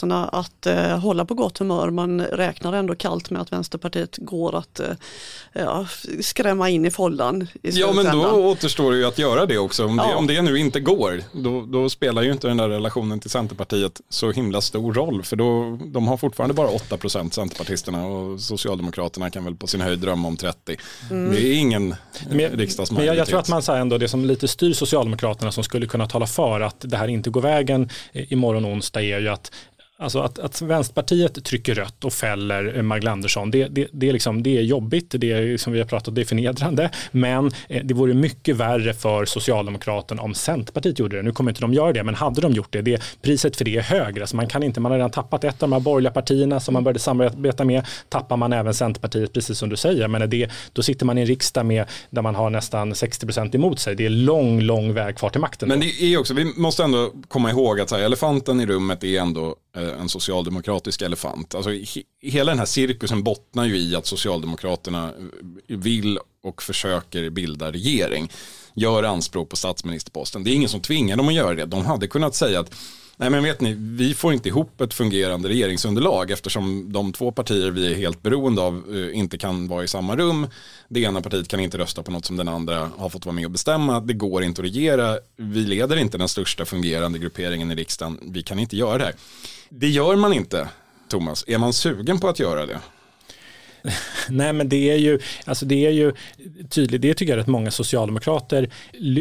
Socialdemokraterna 0.00 0.28
att 0.28 0.66
eh, 0.66 0.98
hålla 0.98 1.24
på 1.24 1.34
gott 1.34 1.58
humör. 1.58 1.90
Man 1.90 2.20
räknar 2.20 2.72
ändå 2.72 2.94
kallt 2.94 3.30
med 3.30 3.42
att 3.42 3.52
Vänsterpartiet 3.52 4.16
går 4.16 4.56
att 4.56 4.80
eh, 4.80 4.86
ja, 5.52 5.86
skrämma 6.20 6.68
in 6.68 6.86
i 6.86 6.90
follan. 6.90 7.42
I 7.62 7.70
ja, 7.70 7.92
men 7.92 8.04
då 8.12 8.30
återstår 8.30 8.92
det 8.92 8.98
ju 8.98 9.04
att 9.04 9.18
göra 9.18 9.46
det 9.46 9.58
också. 9.58 9.86
Om, 9.86 9.98
ja. 9.98 10.06
det, 10.06 10.14
om 10.14 10.26
det 10.26 10.42
nu 10.42 10.58
inte 10.58 10.80
går, 10.80 11.22
då, 11.32 11.66
då, 11.66 11.88
spelar 11.88 12.22
ju 12.22 12.32
inte 12.32 12.48
den 12.48 12.56
där 12.56 12.68
relationen 12.68 13.20
till 13.20 13.30
Centerpartiet 13.30 14.00
så 14.08 14.30
himla 14.30 14.60
stor 14.60 14.94
roll. 14.94 15.22
För 15.22 15.36
då, 15.36 15.78
de 15.84 16.08
har 16.08 16.16
fortfarande 16.16 16.54
bara 16.54 16.68
8 16.68 16.96
procent 16.96 17.34
Centerpartisterna 17.34 18.06
och 18.06 18.40
Socialdemokraterna 18.40 19.30
kan 19.30 19.44
väl 19.44 19.56
på 19.56 19.66
sin 19.66 19.80
höjd 19.80 19.98
drömma 19.98 20.28
om 20.28 20.36
30. 20.36 20.76
Mm. 21.10 21.32
Det 21.32 21.46
är 21.46 21.54
ingen 21.54 21.94
riksdagsmajoritet. 22.30 22.90
Men 22.90 23.06
jag, 23.06 23.16
jag, 23.16 23.26
tror 23.26 23.38
att 23.38 23.48
man 23.48 23.62
säger 23.62 23.80
ändå 23.80 23.98
det 23.98 24.08
som 24.08 24.24
lite 24.24 24.48
styr 24.48 24.72
Socialdemokraterna 24.72 25.52
som 25.52 25.64
skulle 25.64 25.86
kunna 25.86 26.06
tala 26.06 26.26
för 26.26 26.60
att 26.60 26.76
det 26.80 26.96
här 26.96 27.08
inte 27.08 27.30
går 27.30 27.40
vägen 27.40 27.88
imorgon 28.12 28.66
onsdag 28.66 29.02
är 29.02 29.20
ju 29.20 29.28
att 29.28 29.52
Alltså 30.00 30.20
att, 30.20 30.38
att 30.38 30.62
Vänsterpartiet 30.62 31.44
trycker 31.44 31.74
rött 31.74 32.04
och 32.04 32.12
fäller 32.12 32.76
eh, 32.76 32.82
Magdalena 32.82 33.12
Andersson, 33.12 33.50
det, 33.50 33.68
det, 33.68 33.88
det, 33.92 34.08
är 34.08 34.12
liksom, 34.12 34.42
det 34.42 34.58
är 34.58 34.62
jobbigt, 34.62 35.14
det 35.18 35.32
är 35.32 35.56
som 35.56 35.72
vi 35.72 35.78
har 35.78 35.86
pratat 35.86 36.14
det 36.14 36.20
är 36.20 36.24
förnedrande, 36.24 36.90
men 37.10 37.50
eh, 37.68 37.84
det 37.84 37.94
vore 37.94 38.14
mycket 38.14 38.56
värre 38.56 38.94
för 38.94 39.24
Socialdemokraterna 39.24 40.22
om 40.22 40.34
Centerpartiet 40.34 40.98
gjorde 40.98 41.16
det. 41.16 41.22
Nu 41.22 41.32
kommer 41.32 41.50
inte 41.50 41.60
de 41.60 41.74
göra 41.74 41.92
det, 41.92 42.04
men 42.04 42.14
hade 42.14 42.40
de 42.40 42.52
gjort 42.52 42.72
det, 42.72 42.82
det 42.82 43.02
priset 43.22 43.56
för 43.56 43.64
det 43.64 43.76
är 43.76 43.82
högre. 43.82 44.22
Alltså 44.22 44.36
man, 44.36 44.46
kan 44.46 44.62
inte, 44.62 44.80
man 44.80 44.92
har 44.92 44.98
redan 44.98 45.10
tappat 45.10 45.44
ett 45.44 45.62
av 45.62 45.68
de 45.68 45.72
här 45.72 45.80
borgerliga 45.80 46.12
partierna 46.12 46.60
som 46.60 46.74
man 46.74 46.84
började 46.84 46.98
samarbeta 46.98 47.64
med, 47.64 47.86
tappar 48.08 48.36
man 48.36 48.52
även 48.52 48.74
Centerpartiet, 48.74 49.32
precis 49.32 49.58
som 49.58 49.68
du 49.68 49.76
säger. 49.76 50.08
Men 50.08 50.30
det, 50.30 50.50
då 50.72 50.82
sitter 50.82 51.06
man 51.06 51.18
i 51.18 51.20
en 51.20 51.26
riksdag 51.26 51.66
med, 51.66 51.86
där 52.10 52.22
man 52.22 52.34
har 52.34 52.50
nästan 52.50 52.94
60 52.94 53.26
procent 53.26 53.54
emot 53.54 53.78
sig. 53.78 53.94
Det 53.94 54.06
är 54.06 54.10
lång, 54.10 54.60
lång 54.60 54.92
väg 54.92 55.16
kvar 55.16 55.30
till 55.30 55.40
makten. 55.40 55.68
Men 55.68 55.80
det 55.80 56.02
är 56.02 56.18
också, 56.18 56.34
vi 56.34 56.44
måste 56.44 56.84
ändå 56.84 57.12
komma 57.28 57.50
ihåg 57.50 57.80
att 57.80 57.90
här, 57.90 57.98
elefanten 57.98 58.60
i 58.60 58.66
rummet 58.66 59.04
är 59.04 59.20
ändå 59.20 59.56
Eh, 59.76 60.00
en 60.00 60.08
socialdemokratisk 60.08 61.02
elefant. 61.02 61.54
Alltså, 61.54 61.70
hela 62.22 62.52
den 62.52 62.58
här 62.58 62.66
cirkusen 62.66 63.22
bottnar 63.22 63.64
ju 63.64 63.76
i 63.78 63.96
att 63.96 64.06
Socialdemokraterna 64.06 65.08
eh, 65.08 65.78
vill 65.78 66.18
och 66.42 66.62
försöker 66.62 67.30
bilda 67.30 67.72
regering. 67.72 68.30
Gör 68.74 69.02
anspråk 69.02 69.48
på 69.48 69.56
statsministerposten. 69.56 70.44
Det 70.44 70.50
är 70.50 70.54
ingen 70.54 70.68
som 70.68 70.80
tvingar 70.80 71.16
dem 71.16 71.28
att 71.28 71.34
göra 71.34 71.54
det. 71.54 71.66
De 71.66 71.84
hade 71.86 72.06
kunnat 72.06 72.34
säga 72.34 72.60
att 72.60 72.74
Nej 73.20 73.30
men 73.30 73.42
vet 73.42 73.60
ni, 73.60 73.72
vi 73.78 74.14
får 74.14 74.32
inte 74.32 74.48
ihop 74.48 74.80
ett 74.80 74.94
fungerande 74.94 75.48
regeringsunderlag 75.48 76.30
eftersom 76.30 76.92
de 76.92 77.12
två 77.12 77.32
partier 77.32 77.70
vi 77.70 77.92
är 77.92 77.96
helt 77.96 78.22
beroende 78.22 78.62
av 78.62 78.84
eh, 78.94 79.18
inte 79.18 79.38
kan 79.38 79.68
vara 79.68 79.84
i 79.84 79.88
samma 79.88 80.16
rum. 80.16 80.46
Det 80.88 81.00
ena 81.00 81.22
partiet 81.22 81.48
kan 81.48 81.60
inte 81.60 81.78
rösta 81.78 82.02
på 82.02 82.10
något 82.10 82.24
som 82.24 82.36
den 82.36 82.48
andra 82.48 82.90
har 82.96 83.08
fått 83.08 83.26
vara 83.26 83.34
med 83.34 83.44
och 83.44 83.50
bestämma. 83.50 84.00
Det 84.00 84.12
går 84.12 84.42
inte 84.42 84.60
att 84.60 84.64
regera. 84.64 85.18
Vi 85.36 85.60
leder 85.60 85.96
inte 85.96 86.18
den 86.18 86.28
största 86.28 86.64
fungerande 86.64 87.18
grupperingen 87.18 87.70
i 87.70 87.74
riksdagen. 87.74 88.18
Vi 88.22 88.42
kan 88.42 88.58
inte 88.58 88.76
göra 88.76 88.98
det 88.98 89.04
här. 89.04 89.14
Det 89.68 89.88
gör 89.88 90.16
man 90.16 90.32
inte, 90.32 90.68
Thomas. 91.08 91.44
Är 91.46 91.58
man 91.58 91.72
sugen 91.72 92.20
på 92.20 92.28
att 92.28 92.38
göra 92.38 92.66
det? 92.66 92.80
Nej 94.28 94.52
men 94.52 94.68
det 94.68 94.90
är 94.90 94.96
ju, 94.96 95.18
alltså 95.44 95.66
det 95.66 95.86
är 95.86 95.90
ju 95.90 96.12
tydligt, 96.68 97.02
det 97.02 97.14
tycker 97.14 97.32
jag 97.32 97.40
att 97.40 97.46
många 97.46 97.70
socialdemokrater 97.70 98.68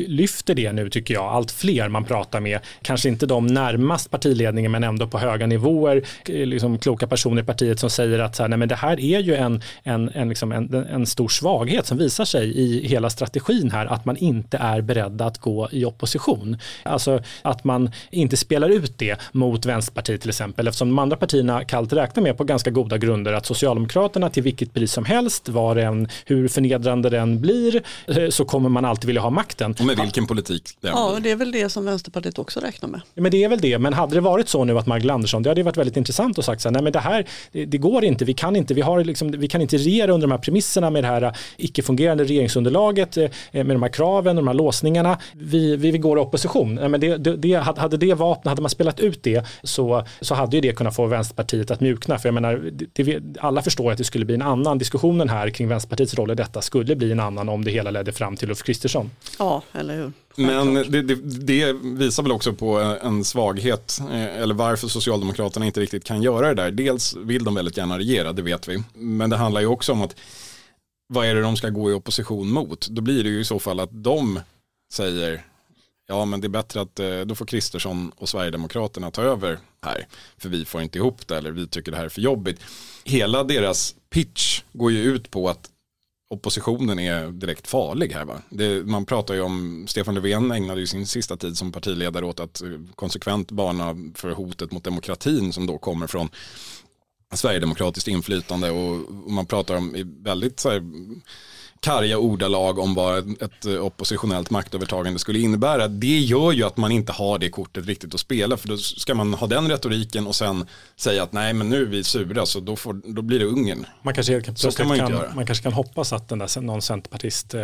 lyfter 0.07 0.55
det 0.55 0.71
nu 0.71 0.89
tycker 0.89 1.13
jag, 1.13 1.23
allt 1.23 1.51
fler 1.51 1.89
man 1.89 2.05
pratar 2.05 2.39
med, 2.39 2.59
kanske 2.81 3.09
inte 3.09 3.25
de 3.25 3.47
närmast 3.47 4.11
partiledningen 4.11 4.71
men 4.71 4.83
ändå 4.83 5.07
på 5.07 5.17
höga 5.17 5.47
nivåer, 5.47 6.03
eh, 6.29 6.45
liksom 6.45 6.77
kloka 6.77 7.07
personer 7.07 7.41
i 7.41 7.45
partiet 7.45 7.79
som 7.79 7.89
säger 7.89 8.19
att 8.19 8.35
så 8.35 8.43
här, 8.43 8.47
nej, 8.47 8.57
men 8.57 8.67
det 8.67 8.75
här 8.75 8.99
är 8.99 9.19
ju 9.19 9.35
en, 9.35 9.61
en, 9.83 10.09
en, 10.09 10.29
liksom 10.29 10.51
en, 10.51 10.73
en 10.73 11.05
stor 11.05 11.27
svaghet 11.27 11.85
som 11.85 11.97
visar 11.97 12.25
sig 12.25 12.57
i 12.57 12.87
hela 12.87 13.09
strategin 13.09 13.71
här, 13.71 13.85
att 13.85 14.05
man 14.05 14.17
inte 14.17 14.57
är 14.57 14.81
beredda 14.81 15.25
att 15.25 15.37
gå 15.37 15.69
i 15.71 15.85
opposition. 15.85 16.57
Alltså 16.83 17.23
att 17.41 17.63
man 17.63 17.91
inte 18.11 18.37
spelar 18.37 18.69
ut 18.69 18.97
det 18.97 19.19
mot 19.31 19.65
Vänsterpartiet 19.65 20.21
till 20.21 20.29
exempel, 20.29 20.67
eftersom 20.67 20.87
de 20.87 20.99
andra 20.99 21.17
partierna 21.17 21.63
kallt 21.63 21.93
räknar 21.93 22.23
med 22.23 22.37
på 22.37 22.43
ganska 22.43 22.69
goda 22.69 22.97
grunder 22.97 23.33
att 23.33 23.45
Socialdemokraterna 23.45 24.29
till 24.29 24.43
vilket 24.49 24.73
pris 24.73 24.91
som 24.91 25.05
helst, 25.05 25.49
var 25.49 25.75
en, 25.75 26.07
hur 26.25 26.47
förnedrande 26.47 27.09
den 27.09 27.41
blir, 27.41 27.83
eh, 28.07 28.29
så 28.29 28.45
kommer 28.45 28.69
man 28.69 28.85
alltid 28.85 29.07
vilja 29.07 29.21
ha 29.21 29.29
makten. 29.29 29.75
Och 29.79 29.85
med 29.85 29.97
vilken 29.97 30.27
politik 30.27 30.69
Ja, 30.81 31.17
det 31.21 31.31
är 31.31 31.35
väl 31.35 31.51
det 31.51 31.69
som 31.69 31.85
Vänsterpartiet 31.85 32.39
också 32.39 32.59
räknar 32.59 32.89
med. 32.89 33.01
Men 33.13 33.31
det 33.31 33.43
är 33.43 33.49
väl 33.49 33.59
det, 33.59 33.79
men 33.79 33.93
hade 33.93 34.15
det 34.15 34.21
varit 34.21 34.49
så 34.49 34.65
nu 34.65 34.77
att 34.77 34.87
Magdalena 34.87 35.13
Andersson, 35.13 35.43
det 35.43 35.49
hade 35.49 35.63
varit 35.63 35.77
väldigt 35.77 35.97
intressant 35.97 36.39
att 36.39 36.45
sagt 36.45 36.61
så 36.61 36.69
här, 36.69 36.73
nej 36.73 36.81
men 36.81 36.93
det 36.93 36.99
här, 36.99 37.25
det 37.51 37.77
går 37.77 38.03
inte, 38.03 38.25
vi 38.25 38.33
kan 38.33 38.55
inte, 38.55 38.73
vi, 38.73 38.81
har 38.81 39.03
liksom, 39.03 39.31
vi 39.31 39.47
kan 39.47 39.61
inte 39.61 39.77
regera 39.77 40.11
under 40.11 40.27
de 40.27 40.31
här 40.31 40.39
premisserna 40.39 40.89
med 40.89 41.03
det 41.03 41.07
här 41.07 41.37
icke-fungerande 41.57 42.23
regeringsunderlaget, 42.23 43.17
eh, 43.17 43.29
med 43.51 43.69
de 43.69 43.83
här 43.83 43.89
kraven 43.89 44.37
och 44.37 44.43
de 44.43 44.47
här 44.47 44.55
låsningarna. 44.55 45.19
Vi, 45.33 45.75
vi, 45.75 45.91
vi 45.91 45.97
går 45.97 46.17
i 46.17 46.21
opposition. 46.21 46.75
Nej, 46.75 46.89
men 46.89 46.99
det, 46.99 47.17
det, 47.17 47.35
det, 47.35 47.53
hade 47.53 47.97
det 47.97 48.13
vapnet, 48.13 48.49
hade 48.49 48.61
man 48.61 48.69
spelat 48.69 48.99
ut 48.99 49.23
det 49.23 49.45
så, 49.63 50.05
så 50.21 50.35
hade 50.35 50.57
ju 50.57 50.61
det 50.61 50.71
kunnat 50.71 50.95
få 50.95 51.05
Vänsterpartiet 51.05 51.71
att 51.71 51.81
mjukna. 51.81 52.17
För 52.17 52.29
jag 52.29 52.33
menar, 52.33 52.71
det, 52.93 53.19
alla 53.39 53.61
förstår 53.61 53.91
att 53.91 53.97
det 53.97 54.03
skulle 54.03 54.25
bli 54.25 54.37
en 54.41 54.47
annan 54.47 54.77
diskussionen 54.77 55.29
här 55.29 55.49
kring 55.49 55.67
Vänsterpartiets 55.67 56.13
roll 56.13 56.31
i 56.31 56.35
detta 56.35 56.61
skulle 56.61 56.95
bli 56.95 57.11
en 57.11 57.19
annan 57.19 57.49
om 57.49 57.65
det 57.65 57.71
hela 57.71 57.91
ledde 57.91 58.11
fram 58.11 58.35
till 58.35 58.49
Ulf 58.49 58.63
Kristersson. 58.63 59.11
Ja, 59.39 59.63
eller 59.71 59.95
hur. 59.95 60.11
Men 60.35 60.73
det, 60.73 61.01
det, 61.01 61.15
det, 61.45 61.73
visar 61.73 62.23
väl 62.23 62.31
också 62.31 62.53
på 62.53 62.97
en 63.03 63.23
svaghet, 63.23 63.99
eh, 64.11 64.41
eller 64.41 64.55
varför 64.55 64.87
Socialdemokraterna 64.87 65.65
inte 65.65 65.79
riktigt 65.79 66.03
kan 66.03 66.21
göra 66.21 66.47
det 66.47 66.63
där. 66.63 66.71
Dels 66.71 67.15
vill 67.15 67.43
de 67.43 67.55
väldigt 67.55 67.77
gärna 67.77 67.97
regera, 67.97 68.33
det 68.33 68.41
vet 68.41 68.67
vi. 68.67 68.83
Men 68.93 69.29
det 69.29 69.37
handlar 69.37 69.61
ju 69.61 69.67
också 69.67 69.91
om 69.91 70.01
att 70.01 70.15
vad 71.13 71.25
är 71.25 71.35
det 71.35 71.41
de 71.41 71.57
ska 71.57 71.69
gå 71.69 71.91
i 71.91 71.93
opposition 71.93 72.51
mot? 72.51 72.87
Då 72.87 73.01
blir 73.01 73.23
det 73.23 73.29
ju 73.29 73.39
i 73.39 73.45
så 73.45 73.59
fall 73.59 73.79
att 73.79 73.89
de 73.91 74.39
säger 74.93 75.43
ja 76.09 76.25
men 76.25 76.41
det 76.41 76.47
är 76.47 76.49
bättre 76.49 76.81
att 76.81 76.99
eh, 76.99 77.19
då 77.19 77.35
får 77.35 77.45
Kristersson 77.45 78.11
och 78.15 78.29
Sverigedemokraterna 78.29 79.11
ta 79.11 79.21
över 79.21 79.59
här. 79.81 80.07
För 80.37 80.49
vi 80.49 80.65
får 80.65 80.81
inte 80.81 80.97
ihop 80.97 81.27
det 81.27 81.37
eller 81.37 81.51
vi 81.51 81.67
tycker 81.67 81.91
det 81.91 81.97
här 81.97 82.05
är 82.05 82.09
för 82.09 82.21
jobbigt. 82.21 82.59
Hela 83.03 83.43
deras 83.43 83.95
pitch 84.09 84.61
går 84.73 84.91
ju 84.91 85.03
ut 85.03 85.31
på 85.31 85.49
att 85.49 85.69
oppositionen 86.29 86.99
är 86.99 87.27
direkt 87.27 87.67
farlig 87.67 88.11
här. 88.11 88.25
Va? 88.25 88.41
Det, 88.49 88.85
man 88.85 89.05
pratar 89.05 89.33
ju 89.33 89.41
om, 89.41 89.85
Stefan 89.87 90.15
Löfven 90.15 90.51
ägnade 90.51 90.79
ju 90.79 90.87
sin 90.87 91.07
sista 91.07 91.37
tid 91.37 91.57
som 91.57 91.71
partiledare 91.71 92.25
åt 92.25 92.39
att 92.39 92.61
eh, 92.61 92.69
konsekvent 92.95 93.51
varna 93.51 93.95
för 94.15 94.31
hotet 94.31 94.71
mot 94.71 94.83
demokratin 94.83 95.53
som 95.53 95.67
då 95.67 95.77
kommer 95.77 96.07
från 96.07 96.29
Sverigedemokratiskt 97.33 98.07
inflytande 98.07 98.71
och, 98.71 98.93
och 99.25 99.31
man 99.31 99.45
pratar 99.45 99.75
om 99.75 100.13
väldigt 100.23 100.59
så 100.59 100.69
här, 100.69 100.81
karga 101.79 102.17
ordalag 102.17 102.79
om 102.79 102.95
vad 102.95 103.41
ett 103.41 103.65
oppositionellt 103.65 104.49
maktövertagande 104.49 105.19
skulle 105.19 105.39
innebära. 105.39 105.87
Det 105.87 106.19
gör 106.19 106.51
ju 106.51 106.63
att 106.63 106.77
man 106.77 106.91
inte 106.91 107.11
har 107.11 107.39
det 107.39 107.49
kortet 107.49 107.85
riktigt 107.85 108.13
att 108.13 108.19
spela 108.19 108.57
för 108.57 108.67
då 108.67 108.77
ska 108.77 109.15
man 109.15 109.33
ha 109.33 109.47
den 109.47 109.69
retoriken 109.69 110.27
och 110.27 110.35
sen 110.35 110.67
säga 110.95 111.23
att 111.23 111.33
nej 111.33 111.53
men 111.53 111.69
nu 111.69 111.81
är 111.81 111.85
vi 111.85 112.03
sura 112.03 112.45
så 112.45 112.59
då, 112.59 112.75
får, 112.75 113.01
då 113.03 113.21
blir 113.21 113.39
det 113.39 113.45
Ungern. 113.45 113.85
Man 114.01 114.13
kanske, 114.13 114.55
så 114.55 114.71
kan 114.71 114.87
man, 114.87 114.97
kan, 114.97 115.11
man 115.35 115.45
kanske 115.45 115.63
kan 115.63 115.73
hoppas 115.73 116.13
att 116.13 116.29
den 116.29 116.39
där, 116.39 116.61
någon 116.61 116.81
centerpartist 116.81 117.53
eh, 117.53 117.61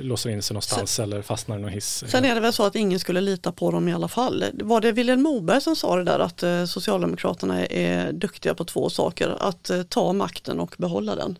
låser 0.00 0.30
in 0.30 0.42
sig 0.42 0.54
någonstans 0.54 0.94
sen, 0.94 1.04
eller 1.04 1.22
fastnar 1.22 1.58
i 1.58 1.60
någon 1.60 1.70
hiss. 1.70 2.04
Sen 2.08 2.24
är 2.24 2.34
det 2.34 2.40
väl 2.40 2.52
så 2.52 2.62
att 2.62 2.76
ingen 2.76 3.00
skulle 3.00 3.20
lita 3.20 3.52
på 3.52 3.70
dem 3.70 3.88
i 3.88 3.94
alla 3.94 4.08
fall. 4.08 4.44
Var 4.52 4.80
det 4.80 4.92
Vilhelm 4.92 5.22
Moberg 5.22 5.60
som 5.60 5.76
sa 5.76 5.96
det 5.96 6.04
där 6.04 6.18
att 6.18 6.42
eh, 6.42 6.64
Socialdemokraterna 6.64 7.66
är 7.66 8.12
duktiga 8.12 8.54
på 8.54 8.64
två 8.64 8.90
saker, 8.90 9.36
att 9.40 9.70
eh, 9.70 9.82
ta 9.82 10.12
makten 10.12 10.60
och 10.60 10.74
behålla 10.78 11.16
den. 11.16 11.38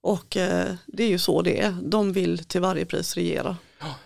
Och 0.00 0.36
eh, 0.36 0.74
det 0.86 1.04
är 1.04 1.08
ju 1.08 1.18
så 1.18 1.42
det 1.42 1.60
är, 1.60 1.74
de 1.82 2.12
vill 2.12 2.38
till 2.38 2.60
varje 2.60 2.86
pris 2.86 3.14
regera. 3.14 3.56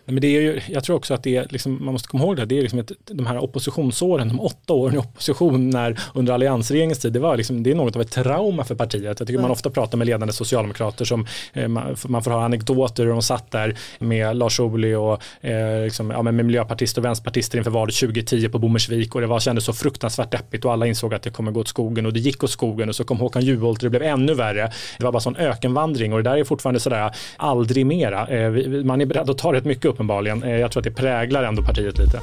Men 0.04 0.20
det 0.20 0.26
är 0.26 0.40
ju, 0.40 0.60
jag 0.68 0.84
tror 0.84 0.96
också 0.96 1.14
att 1.14 1.22
det 1.22 1.36
är, 1.36 1.46
liksom, 1.50 1.84
man 1.84 1.92
måste 1.92 2.08
komma 2.08 2.24
ihåg 2.24 2.36
det, 2.36 2.44
det 2.44 2.58
är 2.58 2.62
liksom 2.62 2.78
ett, 2.78 2.92
de 3.04 3.26
här 3.26 3.38
oppositionsåren, 3.44 4.28
de 4.28 4.40
åtta 4.40 4.72
åren 4.72 4.94
i 4.94 4.98
opposition 4.98 5.70
när, 5.70 6.00
under 6.14 6.32
alliansregeringens 6.32 6.98
tid, 6.98 7.12
det, 7.12 7.18
var 7.18 7.36
liksom, 7.36 7.62
det 7.62 7.70
är 7.70 7.74
något 7.74 7.96
av 7.96 8.02
ett 8.02 8.10
trauma 8.10 8.64
för 8.64 8.74
partiet. 8.74 9.04
Jag 9.04 9.16
tycker 9.16 9.32
mm. 9.32 9.42
man 9.42 9.50
ofta 9.50 9.70
pratar 9.70 9.98
med 9.98 10.06
ledande 10.06 10.32
socialdemokrater 10.32 11.04
som 11.04 11.26
eh, 11.52 11.68
man, 11.68 11.96
man, 12.06 12.22
får 12.22 12.30
ha 12.30 12.44
anekdoter, 12.44 13.06
de 13.06 13.22
satt 13.22 13.50
där 13.50 13.76
med 13.98 14.36
Lars 14.36 14.60
Ohly 14.60 14.94
och 14.94 15.22
eh, 15.40 15.84
liksom, 15.84 16.10
ja, 16.10 16.22
med 16.22 16.34
miljöpartister 16.34 17.00
och 17.00 17.04
vänsterpartister 17.04 17.58
inför 17.58 17.70
valet 17.70 17.94
2010 17.94 18.48
på 18.48 18.58
Bommersvik 18.58 19.14
och 19.14 19.20
det 19.20 19.26
var, 19.26 19.40
kändes 19.40 19.64
så 19.64 19.72
fruktansvärt 19.72 20.30
deppigt 20.30 20.64
och 20.64 20.72
alla 20.72 20.86
insåg 20.86 21.14
att 21.14 21.22
det 21.22 21.30
kommer 21.30 21.52
gå 21.52 21.60
åt 21.60 21.68
skogen 21.68 22.06
och 22.06 22.12
det 22.12 22.20
gick 22.20 22.44
åt 22.44 22.50
skogen 22.50 22.88
och 22.88 22.96
så 22.96 23.04
kom 23.04 23.18
Håkan 23.20 23.42
Juholt 23.42 23.78
och 23.78 23.84
det 23.84 23.98
blev 23.98 24.02
ännu 24.02 24.34
värre. 24.34 24.72
Det 24.98 25.04
var 25.04 25.12
bara 25.12 25.20
sån 25.20 25.36
ökenvandring 25.36 26.12
och 26.12 26.22
det 26.22 26.30
där 26.30 26.36
är 26.36 26.44
fortfarande 26.44 26.80
sådär 26.80 27.10
aldrig 27.36 27.86
mera. 27.86 28.26
Eh, 28.26 28.52
man 28.84 29.00
är 29.00 29.06
beredd 29.06 29.30
att 29.30 29.38
ta 29.38 29.52
det 29.52 29.63
väldigt 29.64 29.76
mycket 29.76 29.90
uppenbarligen. 29.90 30.42
Eh, 30.42 30.60
jag 30.60 30.72
tror 30.72 30.80
att 30.80 30.84
det 30.84 31.02
präglar 31.02 31.42
ändå 31.44 31.62
partiet 31.62 31.98
lite. 31.98 32.20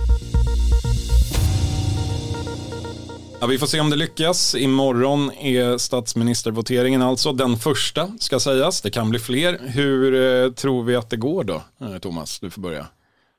Ja, 3.41 3.47
vi 3.47 3.57
får 3.57 3.67
se 3.67 3.79
om 3.79 3.89
det 3.89 3.95
lyckas. 3.95 4.55
Imorgon 4.55 5.31
är 5.31 5.77
statsministervoteringen 5.77 7.01
alltså. 7.01 7.33
Den 7.33 7.57
första 7.57 8.11
ska 8.19 8.39
sägas. 8.39 8.81
Det 8.81 8.91
kan 8.91 9.09
bli 9.09 9.19
fler. 9.19 9.59
Hur 9.61 10.13
eh, 10.13 10.51
tror 10.51 10.83
vi 10.83 10.95
att 10.95 11.09
det 11.09 11.17
går 11.17 11.43
då? 11.43 11.61
Eh, 11.81 11.97
Thomas, 11.97 12.39
du 12.39 12.49
får 12.49 12.61
börja. 12.61 12.87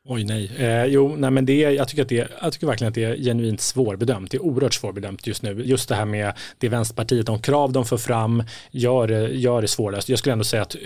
Oj 0.05 0.25
nej, 0.25 0.51
eh, 0.59 0.85
jo 0.85 1.17
nej 1.17 1.31
men 1.31 1.47
det, 1.47 1.59
jag, 1.59 1.89
tycker 1.89 2.03
att 2.03 2.09
det, 2.09 2.29
jag 2.43 2.53
tycker 2.53 2.67
verkligen 2.67 2.89
att 2.89 2.95
det 2.95 3.05
är 3.05 3.17
genuint 3.17 3.61
svårbedömt. 3.61 4.31
Det 4.31 4.37
är 4.37 4.43
oerhört 4.43 4.75
svårbedömt 4.75 5.27
just 5.27 5.43
nu. 5.43 5.63
Just 5.65 5.89
det 5.89 5.95
här 5.95 6.05
med 6.05 6.33
det 6.59 6.69
Vänsterpartiet, 6.69 7.27
de 7.27 7.43
krav 7.43 7.73
de 7.73 7.85
för 7.85 7.97
fram 7.97 8.43
gör, 8.71 9.09
gör 9.29 9.63
det 9.63 9.69
svårast. 9.69 10.09
Jag 10.09 10.19
skulle 10.19 10.33
ändå 10.33 10.45
säga 10.45 10.63
att 10.63 10.77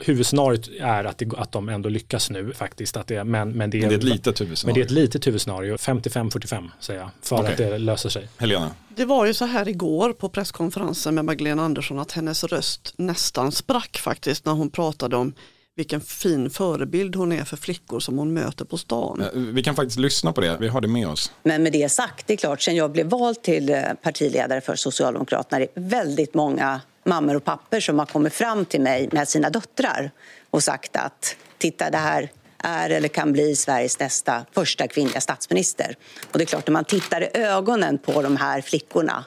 huvudscenariot 0.00 0.68
är 0.80 1.04
att, 1.04 1.18
det, 1.18 1.32
att 1.36 1.52
de 1.52 1.68
ändå 1.68 1.88
lyckas 1.88 2.30
nu 2.30 2.52
faktiskt. 2.52 2.96
Att 2.96 3.06
det, 3.06 3.24
men, 3.24 3.50
men, 3.50 3.70
det 3.70 3.78
är, 3.78 3.88
det 3.88 3.94
är 3.94 3.98
ett 3.98 4.04
litet 4.04 4.40
huvudscenario. 4.40 4.74
Men 4.74 4.74
det 4.74 4.80
är 4.80 4.84
ett 4.84 5.02
litet 5.04 5.26
huvudscenario, 5.26 5.76
55-45 5.76 6.70
säger 6.80 7.00
jag, 7.00 7.10
för 7.22 7.36
okay. 7.36 7.52
att 7.52 7.58
det 7.58 7.78
löser 7.78 8.08
sig. 8.08 8.28
Helena? 8.36 8.70
Det 8.96 9.04
var 9.04 9.26
ju 9.26 9.34
så 9.34 9.44
här 9.44 9.68
igår 9.68 10.12
på 10.12 10.28
presskonferensen 10.28 11.14
med 11.14 11.24
Magdalena 11.24 11.64
Andersson 11.64 11.98
att 11.98 12.12
hennes 12.12 12.44
röst 12.44 12.94
nästan 12.96 13.52
sprack 13.52 13.98
faktiskt 13.98 14.46
när 14.46 14.52
hon 14.52 14.70
pratade 14.70 15.16
om 15.16 15.34
vilken 15.76 16.00
fin 16.00 16.50
förebild 16.50 17.16
hon 17.16 17.32
är 17.32 17.44
för 17.44 17.56
flickor 17.56 18.00
som 18.00 18.18
hon 18.18 18.34
möter 18.34 18.64
på 18.64 18.78
stan. 18.78 19.24
Vi 19.34 19.62
kan 19.62 19.76
faktiskt 19.76 19.98
lyssna 19.98 20.32
på 20.32 20.40
det, 20.40 20.56
vi 20.60 20.68
har 20.68 20.80
det 20.80 20.88
med 20.88 21.08
oss. 21.08 21.32
Men 21.42 21.62
med 21.62 21.72
det 21.72 21.88
sagt, 21.88 22.26
det 22.26 22.32
är 22.32 22.36
klart, 22.36 22.62
sen 22.62 22.76
jag 22.76 22.92
blev 22.92 23.06
vald 23.06 23.42
till 23.42 23.70
eh, 23.70 23.82
partiledare 24.02 24.60
för 24.60 24.76
Socialdemokraterna, 24.76 25.58
det 25.58 25.64
är 25.74 25.80
väldigt 25.80 26.34
många 26.34 26.80
mammor 27.04 27.36
och 27.36 27.44
pappor 27.44 27.80
som 27.80 27.98
har 27.98 28.06
kommit 28.06 28.34
fram 28.34 28.64
till 28.64 28.80
mig 28.80 29.08
med 29.12 29.28
sina 29.28 29.50
döttrar 29.50 30.10
och 30.50 30.62
sagt 30.62 30.96
att 30.96 31.36
titta 31.58 31.90
det 31.90 31.98
här 31.98 32.30
är 32.58 32.90
eller 32.90 33.08
kan 33.08 33.32
bli 33.32 33.56
Sveriges 33.56 33.98
nästa 33.98 34.44
första 34.52 34.88
kvinnliga 34.88 35.20
statsminister. 35.20 35.96
Och 36.32 36.38
det 36.38 36.44
är 36.44 36.46
klart, 36.46 36.66
när 36.66 36.72
man 36.72 36.84
tittar 36.84 37.22
i 37.22 37.28
ögonen 37.34 37.98
på 37.98 38.22
de 38.22 38.36
här 38.36 38.60
flickorna 38.60 39.24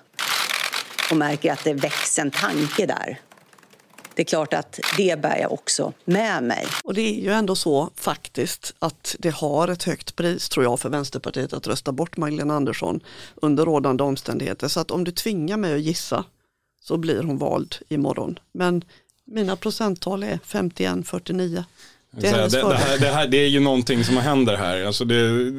och 1.12 1.18
märker 1.18 1.52
att 1.52 1.64
det 1.64 1.74
väcks 1.74 2.20
en 2.20 2.32
tanke 2.32 2.86
där 2.86 3.20
det 4.18 4.24
är 4.24 4.26
klart 4.26 4.54
att 4.54 4.80
det 4.98 5.22
bär 5.22 5.38
jag 5.38 5.52
också 5.52 5.94
med 6.06 6.44
mig. 6.44 6.68
Och 6.84 6.94
det 6.94 7.02
är 7.02 7.22
ju 7.22 7.32
ändå 7.32 7.56
så 7.56 7.90
faktiskt 7.96 8.74
att 8.80 9.16
det 9.20 9.30
har 9.30 9.68
ett 9.68 9.84
högt 9.84 10.16
pris 10.16 10.50
tror 10.50 10.66
jag 10.66 10.80
för 10.80 10.90
Vänsterpartiet 10.90 11.54
att 11.54 11.68
rösta 11.68 11.92
bort 11.92 12.18
Magdalena 12.18 12.56
Andersson 12.56 13.00
under 13.36 13.66
rådande 13.66 14.04
omständigheter. 14.04 14.68
Så 14.68 14.80
att 14.80 14.92
om 14.92 15.04
du 15.04 15.12
tvingar 15.12 15.58
mig 15.58 15.74
att 15.74 15.82
gissa 15.82 16.26
så 16.82 16.98
blir 16.98 17.24
hon 17.24 17.38
vald 17.38 17.76
imorgon. 17.90 18.40
Men 18.52 18.84
mina 19.26 19.56
procenttal 19.56 20.24
är 20.24 20.40
51-49. 20.46 21.64
Det, 22.20 22.32
det, 22.32 22.62
det, 22.62 22.76
här, 22.76 23.00
det, 23.00 23.08
här, 23.08 23.28
det 23.28 23.38
är 23.38 23.48
ju 23.48 23.60
någonting 23.60 24.04
som 24.04 24.18
händer 24.18 24.58
här. 24.58 24.86
Alltså 24.86 25.06
det, 25.06 25.52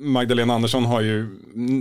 Magdalena 0.00 0.54
Andersson 0.54 0.84
har 0.84 1.00
ju 1.00 1.26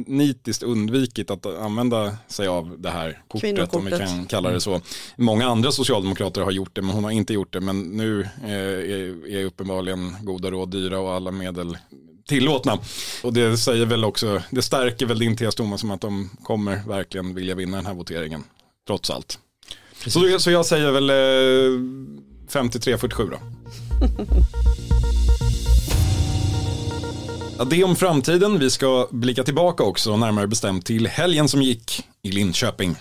nitiskt 0.07 0.63
undvikit 0.63 1.31
att 1.31 1.45
använda 1.45 2.17
sig 2.27 2.47
av 2.47 2.75
det 2.79 2.89
här 2.89 3.21
kortet, 3.27 3.73
om 3.73 3.85
vi 3.85 3.91
kan 3.91 4.25
kalla 4.25 4.49
det 4.49 4.61
så. 4.61 4.81
Många 5.15 5.47
andra 5.47 5.71
socialdemokrater 5.71 6.41
har 6.41 6.51
gjort 6.51 6.75
det, 6.75 6.81
men 6.81 6.95
hon 6.95 7.03
har 7.03 7.11
inte 7.11 7.33
gjort 7.33 7.53
det. 7.53 7.61
Men 7.61 7.81
nu 7.81 8.21
eh, 8.43 8.51
är, 8.51 9.31
är 9.31 9.45
uppenbarligen 9.45 10.15
goda 10.21 10.51
råd 10.51 10.71
dyra 10.71 10.99
och 10.99 11.13
alla 11.13 11.31
medel 11.31 11.77
tillåtna. 12.27 12.79
Och 13.23 13.33
det 13.33 13.57
säger 13.57 13.85
väl 13.85 14.05
också, 14.05 14.41
det 14.49 14.61
stärker 14.61 15.05
väl 15.05 15.19
din 15.19 15.37
tes 15.37 15.55
Thomas 15.55 15.81
som 15.81 15.91
att 15.91 16.01
de 16.01 16.29
kommer 16.43 16.81
verkligen 16.87 17.35
vilja 17.35 17.55
vinna 17.55 17.77
den 17.77 17.85
här 17.85 17.93
voteringen, 17.93 18.43
trots 18.87 19.09
allt. 19.09 19.39
Så, 20.07 20.39
så 20.39 20.51
jag 20.51 20.65
säger 20.65 20.91
väl 20.91 21.09
eh, 21.09 21.13
53-47 22.49 23.29
då. 23.31 23.37
Det 27.69 27.83
om 27.83 27.95
framtiden. 27.95 28.59
Vi 28.59 28.69
ska 28.69 29.07
blicka 29.11 29.43
tillbaka 29.43 29.83
också, 29.83 30.17
närmare 30.17 30.47
bestämt 30.47 30.85
till 30.85 31.07
helgen 31.07 31.47
som 31.47 31.61
gick 31.61 32.03
i 32.21 32.31
Linköping. 32.31 32.95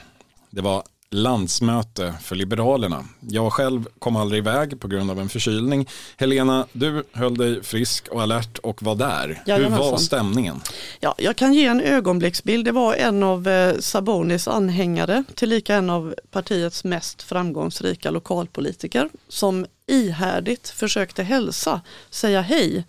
Det 0.51 0.61
var 0.61 0.83
landsmöte 1.11 2.15
för 2.23 2.37
Liberalerna. 2.37 3.05
Jag 3.21 3.53
själv 3.53 3.87
kom 3.99 4.17
aldrig 4.17 4.39
iväg 4.39 4.81
på 4.81 4.89
grund 4.89 5.11
av 5.11 5.21
en 5.21 5.29
förkylning. 5.29 5.89
Helena, 6.17 6.67
du 6.73 7.05
höll 7.13 7.37
dig 7.37 7.63
frisk 7.63 8.09
och 8.09 8.23
alert 8.23 8.59
och 8.59 8.83
var 8.83 8.95
där. 8.95 9.43
Hur 9.47 9.69
var 9.69 9.97
stämningen? 9.97 10.61
Ja, 11.01 11.15
jag 11.19 11.37
kan 11.37 11.55
ge 11.55 11.67
en 11.67 11.81
ögonblicksbild. 11.81 12.65
Det 12.65 12.73
var 12.73 12.95
en 12.95 13.23
av 13.23 13.49
eh, 13.49 13.79
Sabonis 13.79 14.49
anhängare, 14.49 15.25
tillika 15.35 15.75
en 15.75 15.91
av 15.91 16.15
partiets 16.31 16.85
mest 16.85 17.23
framgångsrika 17.23 18.11
lokalpolitiker, 18.11 19.09
som 19.29 19.67
ihärdigt 19.87 20.69
försökte 20.69 21.23
hälsa, 21.23 21.81
säga 22.11 22.41
hej 22.41 22.85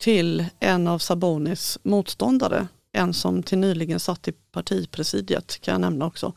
till 0.00 0.44
en 0.60 0.88
av 0.88 0.98
Sabonis 0.98 1.78
motståndare 1.82 2.68
en 2.94 3.14
som 3.14 3.42
till 3.42 3.58
nyligen 3.58 4.00
satt 4.00 4.28
i 4.28 4.32
partipresidiet 4.52 5.60
kan 5.60 5.72
jag 5.72 5.80
nämna 5.80 6.06
också. 6.06 6.32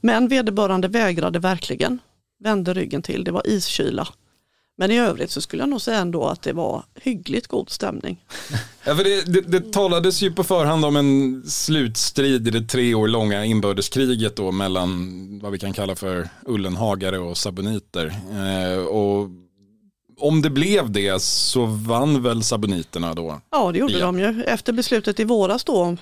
Men 0.00 0.28
vederbörande 0.28 0.88
vägrade 0.88 1.38
verkligen, 1.38 1.98
vände 2.44 2.74
ryggen 2.74 3.02
till, 3.02 3.24
det 3.24 3.30
var 3.30 3.46
iskyla. 3.46 4.08
Men 4.78 4.90
i 4.90 4.98
övrigt 4.98 5.30
så 5.30 5.40
skulle 5.40 5.62
jag 5.62 5.68
nog 5.68 5.80
säga 5.80 5.98
ändå 5.98 6.26
att 6.26 6.42
det 6.42 6.52
var 6.52 6.84
hyggligt 6.94 7.46
god 7.46 7.70
stämning. 7.70 8.24
Ja, 8.88 8.96
för 8.96 9.04
det, 9.04 9.32
det, 9.32 9.40
det 9.40 9.72
talades 9.72 10.22
ju 10.22 10.32
på 10.32 10.44
förhand 10.44 10.84
om 10.84 10.96
en 10.96 11.42
slutstrid 11.46 12.48
i 12.48 12.50
det 12.50 12.62
tre 12.62 12.94
år 12.94 13.08
långa 13.08 13.44
inbördeskriget 13.44 14.36
då 14.36 14.52
mellan 14.52 15.40
vad 15.42 15.52
vi 15.52 15.58
kan 15.58 15.72
kalla 15.72 15.96
för 15.96 16.28
ullenhagare 16.42 17.18
och 17.18 17.36
saboniter. 17.36 18.06
Eh, 18.30 18.78
och 18.78 19.28
om 20.18 20.42
det 20.42 20.50
blev 20.50 20.90
det 20.90 21.22
så 21.22 21.66
vann 21.66 22.22
väl 22.22 22.42
saboniterna 22.42 23.14
då? 23.14 23.40
Ja 23.50 23.72
det 23.72 23.78
gjorde 23.78 23.98
ja. 23.98 24.06
de 24.06 24.18
ju. 24.18 24.42
Efter 24.42 24.72
beslutet 24.72 25.20
i 25.20 25.24
våras 25.24 25.64
då 25.64 25.84
eh, 25.88 25.96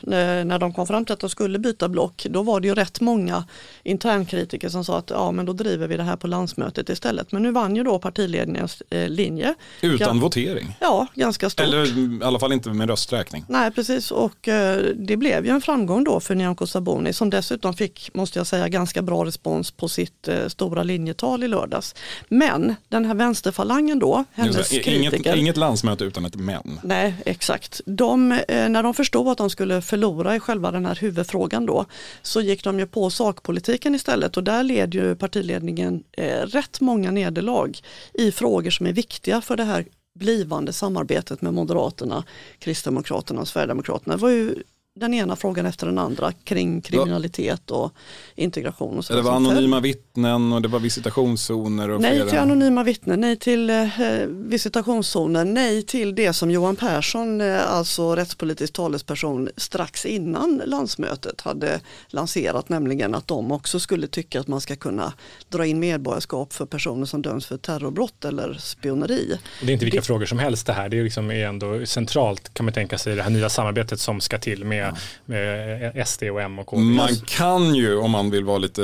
när 0.45 0.59
de 0.59 0.73
kom 0.73 0.87
fram 0.87 1.05
till 1.05 1.13
att 1.13 1.21
de 1.21 1.31
skulle 1.31 1.59
byta 1.59 1.89
block 1.89 2.27
då 2.31 2.43
var 2.43 2.61
det 2.61 2.69
ju 2.69 2.75
rätt 2.75 3.01
många 3.01 3.45
internkritiker 3.83 4.69
som 4.69 4.85
sa 4.85 4.99
att 4.99 5.11
ja 5.11 5.33
men 5.33 5.47
då 5.47 5.53
driver 5.53 5.89
vi 5.89 5.97
det 5.97 6.03
här 6.03 6.17
på 6.17 6.27
landsmötet 6.27 6.89
istället. 6.89 7.33
Men 7.33 7.43
nu 7.43 7.51
vann 7.51 7.77
ju 7.77 7.83
då 7.83 7.99
partiledningens 7.99 8.83
eh, 8.91 9.09
linje. 9.09 9.55
Utan 9.81 10.09
Gan 10.09 10.21
votering? 10.21 10.77
Ja, 10.81 11.07
ganska 11.15 11.51
stort. 11.51 11.67
Eller 11.67 11.99
i 11.99 12.25
alla 12.25 12.39
fall 12.39 12.53
inte 12.53 12.69
med 12.69 12.89
rösträkning. 12.89 13.45
Nej 13.49 13.71
precis 13.71 14.11
och 14.11 14.49
eh, 14.49 14.83
det 14.95 15.17
blev 15.17 15.47
ju 15.47 15.51
en 15.51 15.61
framgång 15.61 16.05
då 16.05 16.21
för 16.21 16.35
Nyamko 16.35 16.67
Sabuni 16.67 17.13
som 17.13 17.31
dessutom 17.31 17.75
fick, 17.75 18.11
måste 18.15 18.39
jag 18.39 18.47
säga, 18.47 18.69
ganska 18.69 19.03
bra 19.03 19.25
respons 19.25 19.71
på 19.71 19.89
sitt 19.89 20.29
stora 20.49 20.83
linjetal 20.83 21.45
i 21.45 21.49
lördags. 21.49 21.95
Men 22.29 22.75
den 22.89 23.05
här 23.05 23.15
vänsterfalangen 23.15 23.99
då, 23.99 24.04
hennes 24.33 24.73
inget, 24.73 24.85
kritiker. 24.85 25.37
Inget 25.37 25.57
landsmöte 25.57 26.05
utan 26.05 26.25
ett 26.25 26.37
men. 26.37 26.81
Nej, 26.83 27.15
exakt. 27.27 27.81
De, 27.87 28.33
eh, 28.33 28.69
när 28.69 28.83
de 28.83 28.95
förstod 28.95 29.29
att 29.29 29.39
de 29.39 29.51
skulle 29.51 29.83
förlora 29.83 30.37
i 30.37 30.41
själva 30.41 30.71
den 30.71 30.87
här 30.87 30.95
huvudfrågan 30.95 31.67
då, 31.67 31.87
så 32.23 32.41
gick 32.41 32.65
de 32.65 32.79
ju 32.79 32.87
på 32.87 33.11
sakpolitiken 33.11 33.95
istället 33.95 34.37
och 34.37 34.45
där 34.45 34.63
led 34.63 34.95
ju 34.95 35.17
partiledningen 35.17 36.03
eh, 36.13 36.47
rätt 36.47 36.81
många 36.81 37.11
nederlag 37.11 37.79
i 38.15 38.33
frågor 38.33 38.71
som 38.71 38.87
är 38.87 38.93
viktiga 38.93 39.41
för 39.41 39.57
det 39.57 39.65
här 39.65 39.85
blivande 40.15 40.73
samarbetet 40.73 41.43
med 41.43 41.55
Moderaterna, 41.55 42.25
Kristdemokraterna 42.59 43.41
och 43.41 43.49
Sverigedemokraterna. 43.49 44.17
Det 44.17 44.23
var 44.23 44.31
ju 44.31 44.55
den 44.97 45.15
ena 45.15 45.37
frågan 45.37 45.67
efter 45.67 45.87
den 45.87 45.99
andra 45.99 46.33
kring 46.33 46.81
kriminalitet 46.81 47.71
och 47.71 47.93
integration. 48.35 48.99
Och 48.99 49.05
så 49.05 49.15
det 49.15 49.23
var 49.23 49.33
anonyma 49.33 49.81
vittnen 49.81 50.53
och 50.53 50.63
det 50.63 50.69
var 50.69 50.79
visitationszoner. 50.79 51.91
Och 51.91 52.01
nej 52.01 52.15
flera... 52.15 52.29
till 52.29 52.39
anonyma 52.39 52.83
vittnen, 52.83 53.21
nej 53.21 53.37
till 53.37 53.71
eh, 53.71 53.89
visitationszoner, 54.29 55.45
nej 55.45 55.83
till 55.83 56.15
det 56.15 56.33
som 56.33 56.51
Johan 56.51 56.77
Persson, 56.77 57.41
eh, 57.41 57.73
alltså 57.73 58.17
rättspolitisk 58.17 58.73
talesperson, 58.73 59.49
strax 59.57 60.07
innan 60.07 60.63
landsmötet 60.65 61.41
hade 61.41 61.81
lanserat, 62.09 62.69
nämligen 62.69 63.15
att 63.15 63.29
de 63.29 63.53
också 63.53 63.81
skulle 63.81 64.07
tycka 64.07 64.41
att 64.41 64.49
man 64.49 64.61
ska 64.61 64.77
kunna 64.77 65.13
dra 65.49 65.67
in 65.67 65.79
medborgarskap 65.79 66.53
för 66.53 66.67
personer 66.67 67.07
som 67.07 67.23
döms 67.23 67.47
för 67.47 67.57
terrorbrott 67.57 68.25
eller 68.25 68.55
spioneri. 68.55 69.39
Det 69.61 69.67
är 69.67 69.73
inte 69.73 69.85
vilka 69.85 70.01
det... 70.01 70.07
frågor 70.07 70.27
som 70.27 70.39
helst 70.39 70.67
det 70.67 70.73
här, 70.73 70.89
det 70.89 70.99
är, 70.99 71.05
liksom 71.05 71.31
är 71.31 71.47
ändå 71.47 71.87
centralt 71.87 72.55
kan 72.55 72.67
man 72.67 72.73
tänka 72.73 72.99
sig 72.99 73.17
det 73.17 73.23
här 73.23 73.31
nya 73.31 73.49
samarbetet 73.49 74.01
som 74.01 74.21
ska 74.21 74.39
till 74.39 74.65
med, 74.65 74.84
ja. 74.87 74.97
med 75.25 76.09
SD 76.09 76.23
och 76.23 76.43
M 76.43 76.59
och 76.59 76.67
KD. 76.67 76.83
Man 76.83 77.17
kan 77.27 77.75
ju 77.75 77.97
om 77.97 78.11
man 78.11 78.31
vill 78.31 78.45
vara 78.45 78.59
lite 78.59 78.83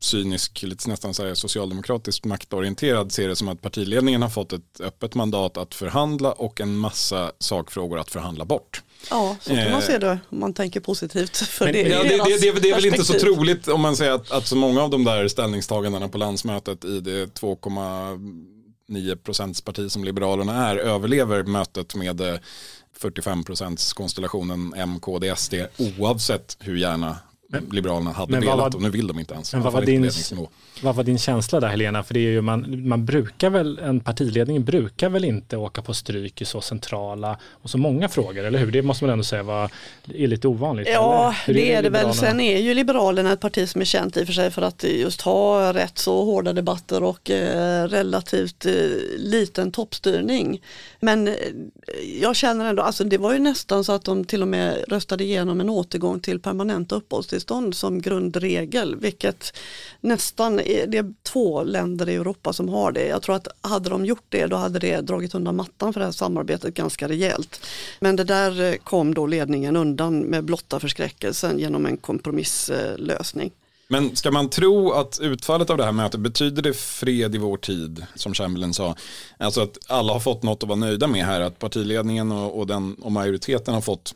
cynisk, 0.00 0.62
lite 0.62 0.88
nästan 0.88 1.14
så 1.14 1.26
här 1.26 1.34
socialdemokratiskt 1.34 2.24
maktorienterad 2.24 3.12
ser 3.12 3.28
det 3.28 3.36
som 3.36 3.48
att 3.48 3.62
partiledningen 3.62 4.22
har 4.22 4.28
fått 4.28 4.52
ett 4.52 4.80
öppet 4.80 5.14
mandat 5.14 5.56
att 5.56 5.74
förhandla 5.74 6.32
och 6.32 6.60
en 6.60 6.76
massa 6.76 7.32
sakfrågor 7.38 7.98
att 7.98 8.10
förhandla 8.10 8.44
bort. 8.44 8.82
Ja, 9.10 9.36
så 9.40 9.50
kan 9.50 9.64
man 9.64 9.72
eh. 9.72 9.80
se 9.80 9.98
det 9.98 10.18
om 10.28 10.40
man 10.40 10.54
tänker 10.54 10.80
positivt. 10.80 11.36
För 11.36 11.64
Men, 11.64 11.74
det, 11.74 11.80
ja, 11.80 12.02
det, 12.02 12.08
det, 12.08 12.52
det, 12.52 12.60
det, 12.60 12.70
är 12.70 12.74
väl 12.74 12.86
inte 12.86 13.04
så 13.04 13.12
troligt 13.12 13.68
om 13.68 13.80
man 13.80 13.96
säger 13.96 14.12
att, 14.12 14.30
att 14.30 14.46
så 14.46 14.56
många 14.56 14.82
av 14.82 14.90
de 14.90 15.04
där 15.04 15.28
ställningstagandena 15.28 16.08
på 16.08 16.18
landsmötet 16.18 16.84
i 16.84 17.00
det 17.00 17.40
2,9 17.40 19.16
procents 19.16 19.60
parti 19.60 19.90
som 19.90 20.04
Liberalerna 20.04 20.68
är 20.68 20.76
överlever 20.76 21.42
mötet 21.42 21.94
med 21.94 22.40
45 22.98 23.92
konstellationen 23.94 24.74
M, 24.76 25.00
KD, 25.00 25.36
SD 25.36 25.54
oavsett 25.98 26.56
hur 26.60 26.76
gärna 26.76 27.16
men, 27.48 27.68
Liberalerna 27.72 28.12
hade 28.12 28.32
men 28.32 28.40
velat 28.40 28.58
var, 28.58 28.76
och 28.76 28.82
nu 28.82 28.90
vill 28.90 29.06
de 29.06 29.18
inte 29.18 29.34
ens. 29.34 29.52
Men 29.52 29.62
vad 29.62 29.72
var, 29.72 29.82
din, 29.82 30.10
vad 30.82 30.94
var 30.94 31.04
din 31.04 31.18
känsla 31.18 31.60
där 31.60 31.68
Helena? 31.68 32.02
För 32.02 32.14
det 32.14 32.20
är 32.20 32.30
ju 32.30 32.40
man, 32.40 32.88
man 32.88 33.04
brukar 33.04 33.50
väl, 33.50 33.78
en 33.78 34.00
partiledning 34.00 34.64
brukar 34.64 35.08
väl 35.08 35.24
inte 35.24 35.56
åka 35.56 35.82
på 35.82 35.94
stryk 35.94 36.40
i 36.40 36.44
så 36.44 36.60
centrala 36.60 37.38
och 37.50 37.70
så 37.70 37.78
många 37.78 38.08
frågor, 38.08 38.44
eller 38.44 38.58
hur? 38.58 38.70
Det 38.70 38.82
måste 38.82 39.04
man 39.04 39.12
ändå 39.12 39.24
säga 39.24 39.42
var, 39.42 39.70
är 40.14 40.26
lite 40.26 40.48
ovanligt. 40.48 40.88
Ja, 40.92 41.34
är 41.46 41.54
det 41.54 41.72
är 41.72 41.82
det 41.82 41.90
väl. 41.90 42.14
Sen 42.14 42.40
är 42.40 42.60
ju 42.60 42.74
Liberalerna 42.74 43.32
ett 43.32 43.40
parti 43.40 43.68
som 43.68 43.80
är 43.80 43.84
känt 43.84 44.16
i 44.16 44.22
och 44.22 44.26
för 44.26 44.34
sig 44.34 44.50
för 44.50 44.62
att 44.62 44.84
just 44.84 45.20
ha 45.20 45.72
rätt 45.72 45.98
så 45.98 46.24
hårda 46.24 46.52
debatter 46.52 47.02
och 47.02 47.30
eh, 47.30 47.88
relativt 47.88 48.66
eh, 48.66 48.72
liten 49.16 49.72
toppstyrning. 49.72 50.62
Men 51.00 51.28
eh, 51.28 51.34
jag 52.20 52.36
känner 52.36 52.64
ändå, 52.64 52.82
alltså 52.82 53.04
det 53.04 53.18
var 53.18 53.32
ju 53.32 53.38
nästan 53.38 53.84
så 53.84 53.92
att 53.92 54.04
de 54.04 54.24
till 54.24 54.42
och 54.42 54.48
med 54.48 54.84
röstade 54.88 55.24
igenom 55.24 55.60
en 55.60 55.70
återgång 55.70 56.20
till 56.20 56.40
permanenta 56.40 56.94
uppehållstillstånd 56.94 57.35
som 57.72 58.02
grundregel, 58.02 58.96
vilket 58.96 59.56
nästan 60.00 60.60
är, 60.60 60.86
det 60.86 60.98
är 60.98 61.14
två 61.22 61.62
länder 61.62 62.08
i 62.08 62.14
Europa 62.14 62.52
som 62.52 62.68
har 62.68 62.92
det. 62.92 63.06
Jag 63.06 63.22
tror 63.22 63.36
att 63.36 63.48
hade 63.60 63.90
de 63.90 64.04
gjort 64.04 64.24
det 64.28 64.46
då 64.46 64.56
hade 64.56 64.78
det 64.78 65.00
dragit 65.00 65.34
undan 65.34 65.56
mattan 65.56 65.92
för 65.92 66.00
det 66.00 66.06
här 66.06 66.12
samarbetet 66.12 66.74
ganska 66.74 67.08
rejält. 67.08 67.60
Men 68.00 68.16
det 68.16 68.24
där 68.24 68.72
eh, 68.72 68.76
kom 68.76 69.14
då 69.14 69.26
ledningen 69.26 69.76
undan 69.76 70.18
med 70.18 70.44
blotta 70.44 70.80
förskräckelsen 70.80 71.58
genom 71.58 71.86
en 71.86 71.96
kompromisslösning. 71.96 73.50
Men 73.88 74.16
ska 74.16 74.30
man 74.30 74.50
tro 74.50 74.92
att 74.92 75.18
utfallet 75.20 75.70
av 75.70 75.76
det 75.76 75.84
här 75.84 75.92
mötet 75.92 76.20
betyder 76.20 76.62
det 76.62 76.76
fred 76.76 77.34
i 77.34 77.38
vår 77.38 77.56
tid, 77.56 78.06
som 78.14 78.34
Chamberlain 78.34 78.74
sa? 78.74 78.96
Alltså 79.38 79.60
att 79.60 79.78
alla 79.86 80.12
har 80.12 80.20
fått 80.20 80.42
något 80.42 80.62
att 80.62 80.68
vara 80.68 80.78
nöjda 80.78 81.06
med 81.06 81.24
här, 81.24 81.40
att 81.40 81.58
partiledningen 81.58 82.32
och, 82.32 82.58
och, 82.58 82.66
den, 82.66 82.94
och 82.94 83.12
majoriteten 83.12 83.74
har 83.74 83.80
fått 83.80 84.14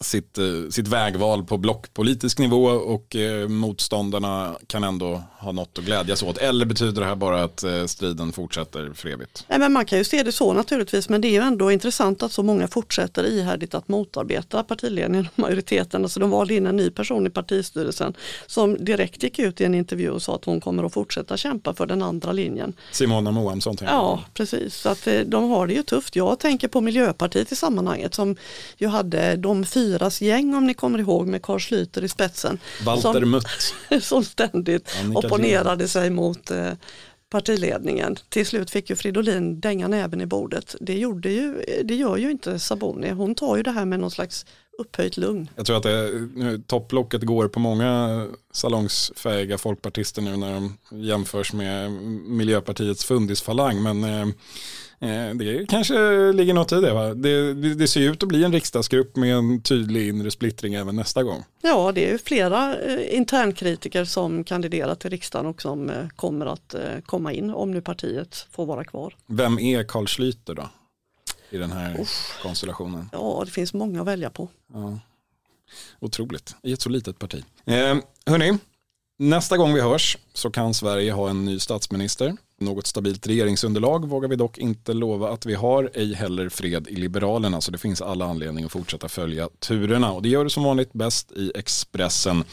sitt, 0.00 0.38
eh, 0.38 0.44
sitt 0.70 0.88
vägval 0.88 1.44
på 1.44 1.58
blockpolitisk 1.58 2.38
nivå 2.38 2.64
och 2.66 3.16
eh, 3.16 3.48
motståndarna 3.48 4.56
kan 4.66 4.84
ändå 4.84 5.22
ha 5.38 5.52
något 5.52 5.78
att 5.78 5.84
glädjas 5.84 6.22
åt. 6.22 6.38
Eller 6.38 6.66
betyder 6.66 7.00
det 7.00 7.06
här 7.06 7.16
bara 7.16 7.44
att 7.44 7.64
eh, 7.64 7.86
striden 7.86 8.32
fortsätter 8.32 8.92
för 8.94 9.08
evigt? 9.08 9.44
Nej, 9.48 9.58
men 9.58 9.72
man 9.72 9.84
kan 9.84 9.98
ju 9.98 10.04
se 10.04 10.22
det 10.22 10.32
så 10.32 10.52
naturligtvis 10.52 11.08
men 11.08 11.20
det 11.20 11.28
är 11.28 11.32
ju 11.32 11.38
ändå 11.46 11.72
intressant 11.72 12.22
att 12.22 12.32
så 12.32 12.42
många 12.42 12.68
fortsätter 12.68 13.26
ihärdigt 13.26 13.74
att 13.74 13.88
motarbeta 13.88 14.62
partiledningen 14.62 15.28
och 15.32 15.38
majoriteten. 15.38 16.02
Alltså 16.02 16.20
de 16.20 16.30
valde 16.30 16.54
in 16.54 16.66
en 16.66 16.76
ny 16.76 16.90
person 16.90 17.26
i 17.26 17.30
partistyrelsen 17.30 18.14
som 18.46 18.84
direkt 18.84 19.22
gick 19.22 19.38
ut 19.38 19.60
i 19.60 19.64
en 19.64 19.74
intervju 19.74 20.10
och 20.10 20.22
sa 20.22 20.34
att 20.34 20.44
hon 20.44 20.60
kommer 20.60 20.84
att 20.84 20.92
fortsätta 20.92 21.36
kämpa 21.36 21.74
för 21.74 21.86
den 21.86 22.02
andra 22.02 22.32
linjen. 22.32 22.72
Simona 22.92 23.30
Moamsson. 23.30 23.76
Ja, 23.80 24.24
precis. 24.34 24.74
Så 24.74 24.88
att 24.88 25.08
de 25.26 25.50
har 25.50 25.66
det 25.66 25.74
ju 25.74 25.82
tufft. 25.82 26.16
Jag 26.16 26.38
tänker 26.38 26.68
på 26.68 26.80
Miljöpartiet 26.80 27.52
i 27.52 27.56
sammanhanget 27.56 28.14
som 28.14 28.36
ju 28.78 28.86
hade 28.86 29.36
de 29.36 29.64
fyra 29.64 29.81
fyras 29.82 30.20
gäng 30.20 30.54
om 30.54 30.66
ni 30.66 30.74
kommer 30.74 30.98
ihåg 30.98 31.26
med 31.26 31.42
Carl 31.42 31.58
Schlüter 31.58 32.04
i 32.04 32.08
spetsen. 32.08 32.58
Walter 32.84 33.12
som, 33.12 33.30
Mutt. 33.30 33.46
som 34.02 34.24
ständigt 34.24 34.96
Annika 35.00 35.18
opponerade 35.18 35.88
sig 35.88 36.10
mot 36.10 36.50
eh, 36.50 36.72
partiledningen. 37.30 38.16
Till 38.28 38.46
slut 38.46 38.70
fick 38.70 38.90
ju 38.90 38.96
Fridolin 38.96 39.60
dänga 39.60 39.88
näven 39.88 40.20
i 40.20 40.26
bordet. 40.26 40.76
Det, 40.80 40.98
gjorde 40.98 41.28
ju, 41.30 41.64
det 41.84 41.94
gör 41.94 42.16
ju 42.16 42.30
inte 42.30 42.58
Saboni. 42.58 43.10
Hon 43.10 43.34
tar 43.34 43.56
ju 43.56 43.62
det 43.62 43.70
här 43.70 43.84
med 43.84 44.00
någon 44.00 44.10
slags 44.10 44.46
upphöjt 44.78 45.16
lugn. 45.16 45.48
Jag 45.56 45.66
tror 45.66 45.76
att 45.76 45.82
det, 45.82 46.10
topplocket 46.66 47.22
går 47.22 47.48
på 47.48 47.60
många 47.60 48.26
salongsfähiga 48.52 49.58
folkpartister 49.58 50.22
nu 50.22 50.36
när 50.36 50.52
de 50.54 50.78
jämförs 50.90 51.52
med 51.52 51.92
Miljöpartiets 52.26 53.04
fundisfalang. 53.04 53.82
Men 53.82 54.04
Eh, 54.04 54.26
det 55.34 55.66
kanske 55.68 55.94
ligger 56.32 56.54
något 56.54 56.72
i 56.72 56.80
det, 56.80 56.92
va? 56.92 57.14
Det, 57.14 57.54
det, 57.74 57.88
ser 57.88 58.00
ut 58.00 58.22
att 58.22 58.28
bli 58.28 58.44
en 58.44 58.52
riksdagsgrupp 58.52 59.16
med 59.16 59.34
en 59.34 59.62
tydlig 59.62 60.08
inre 60.08 60.30
splittring 60.30 60.74
även 60.74 60.96
nästa 60.96 61.22
gång. 61.22 61.44
Ja, 61.62 61.92
det 61.92 62.10
är 62.10 62.18
flera 62.18 62.76
eh, 62.78 63.16
internkritiker 63.16 64.04
som 64.04 64.44
kandiderar 64.44 64.94
till 64.94 65.10
riksdagen 65.10 65.46
och 65.46 65.62
som 65.62 65.90
eh, 65.90 66.08
kommer 66.08 66.46
att 66.46 66.74
komma 67.06 67.32
in 67.32 67.50
om 67.50 67.70
nu 67.70 67.80
partiet 67.80 68.46
får 68.50 68.66
vara 68.66 68.84
kvar. 68.84 69.16
Vem 69.26 69.58
är 69.58 69.84
Carl 69.84 70.06
Schlüter 70.06 70.54
då? 70.54 70.68
I 71.50 71.58
den 71.58 71.72
här 71.72 72.00
Uff. 72.00 72.38
konstellationen? 72.42 73.08
Ja, 73.12 73.42
det 73.44 73.50
finns 73.50 73.74
många 73.74 74.00
att 74.00 74.06
välja 74.06 74.30
på. 74.30 74.48
Ja. 74.72 74.98
Otroligt, 76.00 76.56
i 76.62 76.72
ett 76.72 76.80
så 76.80 76.88
litet 76.88 77.18
parti. 77.18 77.44
Eh, 77.64 77.96
hörni, 78.26 78.58
nästa 79.18 79.56
gång 79.56 79.74
vi 79.74 79.80
hörs 79.80 80.18
så 80.32 80.50
kan 80.50 80.74
Sverige 80.74 81.12
ha 81.12 81.30
en 81.30 81.44
ny 81.44 81.58
statsminister. 81.58 82.36
Något 82.62 82.86
stabilt 82.86 83.26
regeringsunderlag 83.26 84.08
vågar 84.08 84.28
vi 84.28 84.36
dock 84.36 84.58
inte 84.58 84.92
lova 84.92 85.30
att 85.30 85.46
vi 85.46 85.54
har, 85.54 85.90
ej 85.94 86.14
heller 86.14 86.48
fred 86.48 86.88
i 86.88 86.96
Liberalerna, 86.96 87.60
så 87.60 87.70
det 87.70 87.78
finns 87.78 88.02
alla 88.02 88.24
anledningar 88.24 88.66
att 88.66 88.72
fortsätta 88.72 89.08
följa 89.08 89.48
turerna. 89.58 90.12
Och 90.12 90.22
det 90.22 90.28
gör 90.28 90.44
du 90.44 90.50
som 90.50 90.64
vanligt 90.64 90.92
bäst 90.92 91.32
i 91.32 91.52
Expressen 91.54 92.44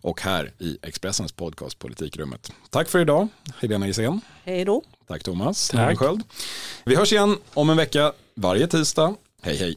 och 0.00 0.20
här 0.20 0.52
i 0.58 0.78
Expressens 0.82 1.32
podcast 1.32 1.78
Politikrummet. 1.78 2.52
Tack 2.70 2.88
för 2.88 2.98
idag, 2.98 3.28
Helena 3.58 3.86
Gissén. 3.86 4.20
Hej 4.44 4.64
då. 4.64 4.82
Tack 5.08 5.22
Thomas. 5.22 5.68
Tack. 5.68 5.98
Vi 6.84 6.96
hörs 6.96 7.12
igen 7.12 7.36
om 7.54 7.70
en 7.70 7.76
vecka 7.76 8.12
varje 8.34 8.66
tisdag. 8.66 9.14
Hej 9.42 9.56
hej. 9.56 9.76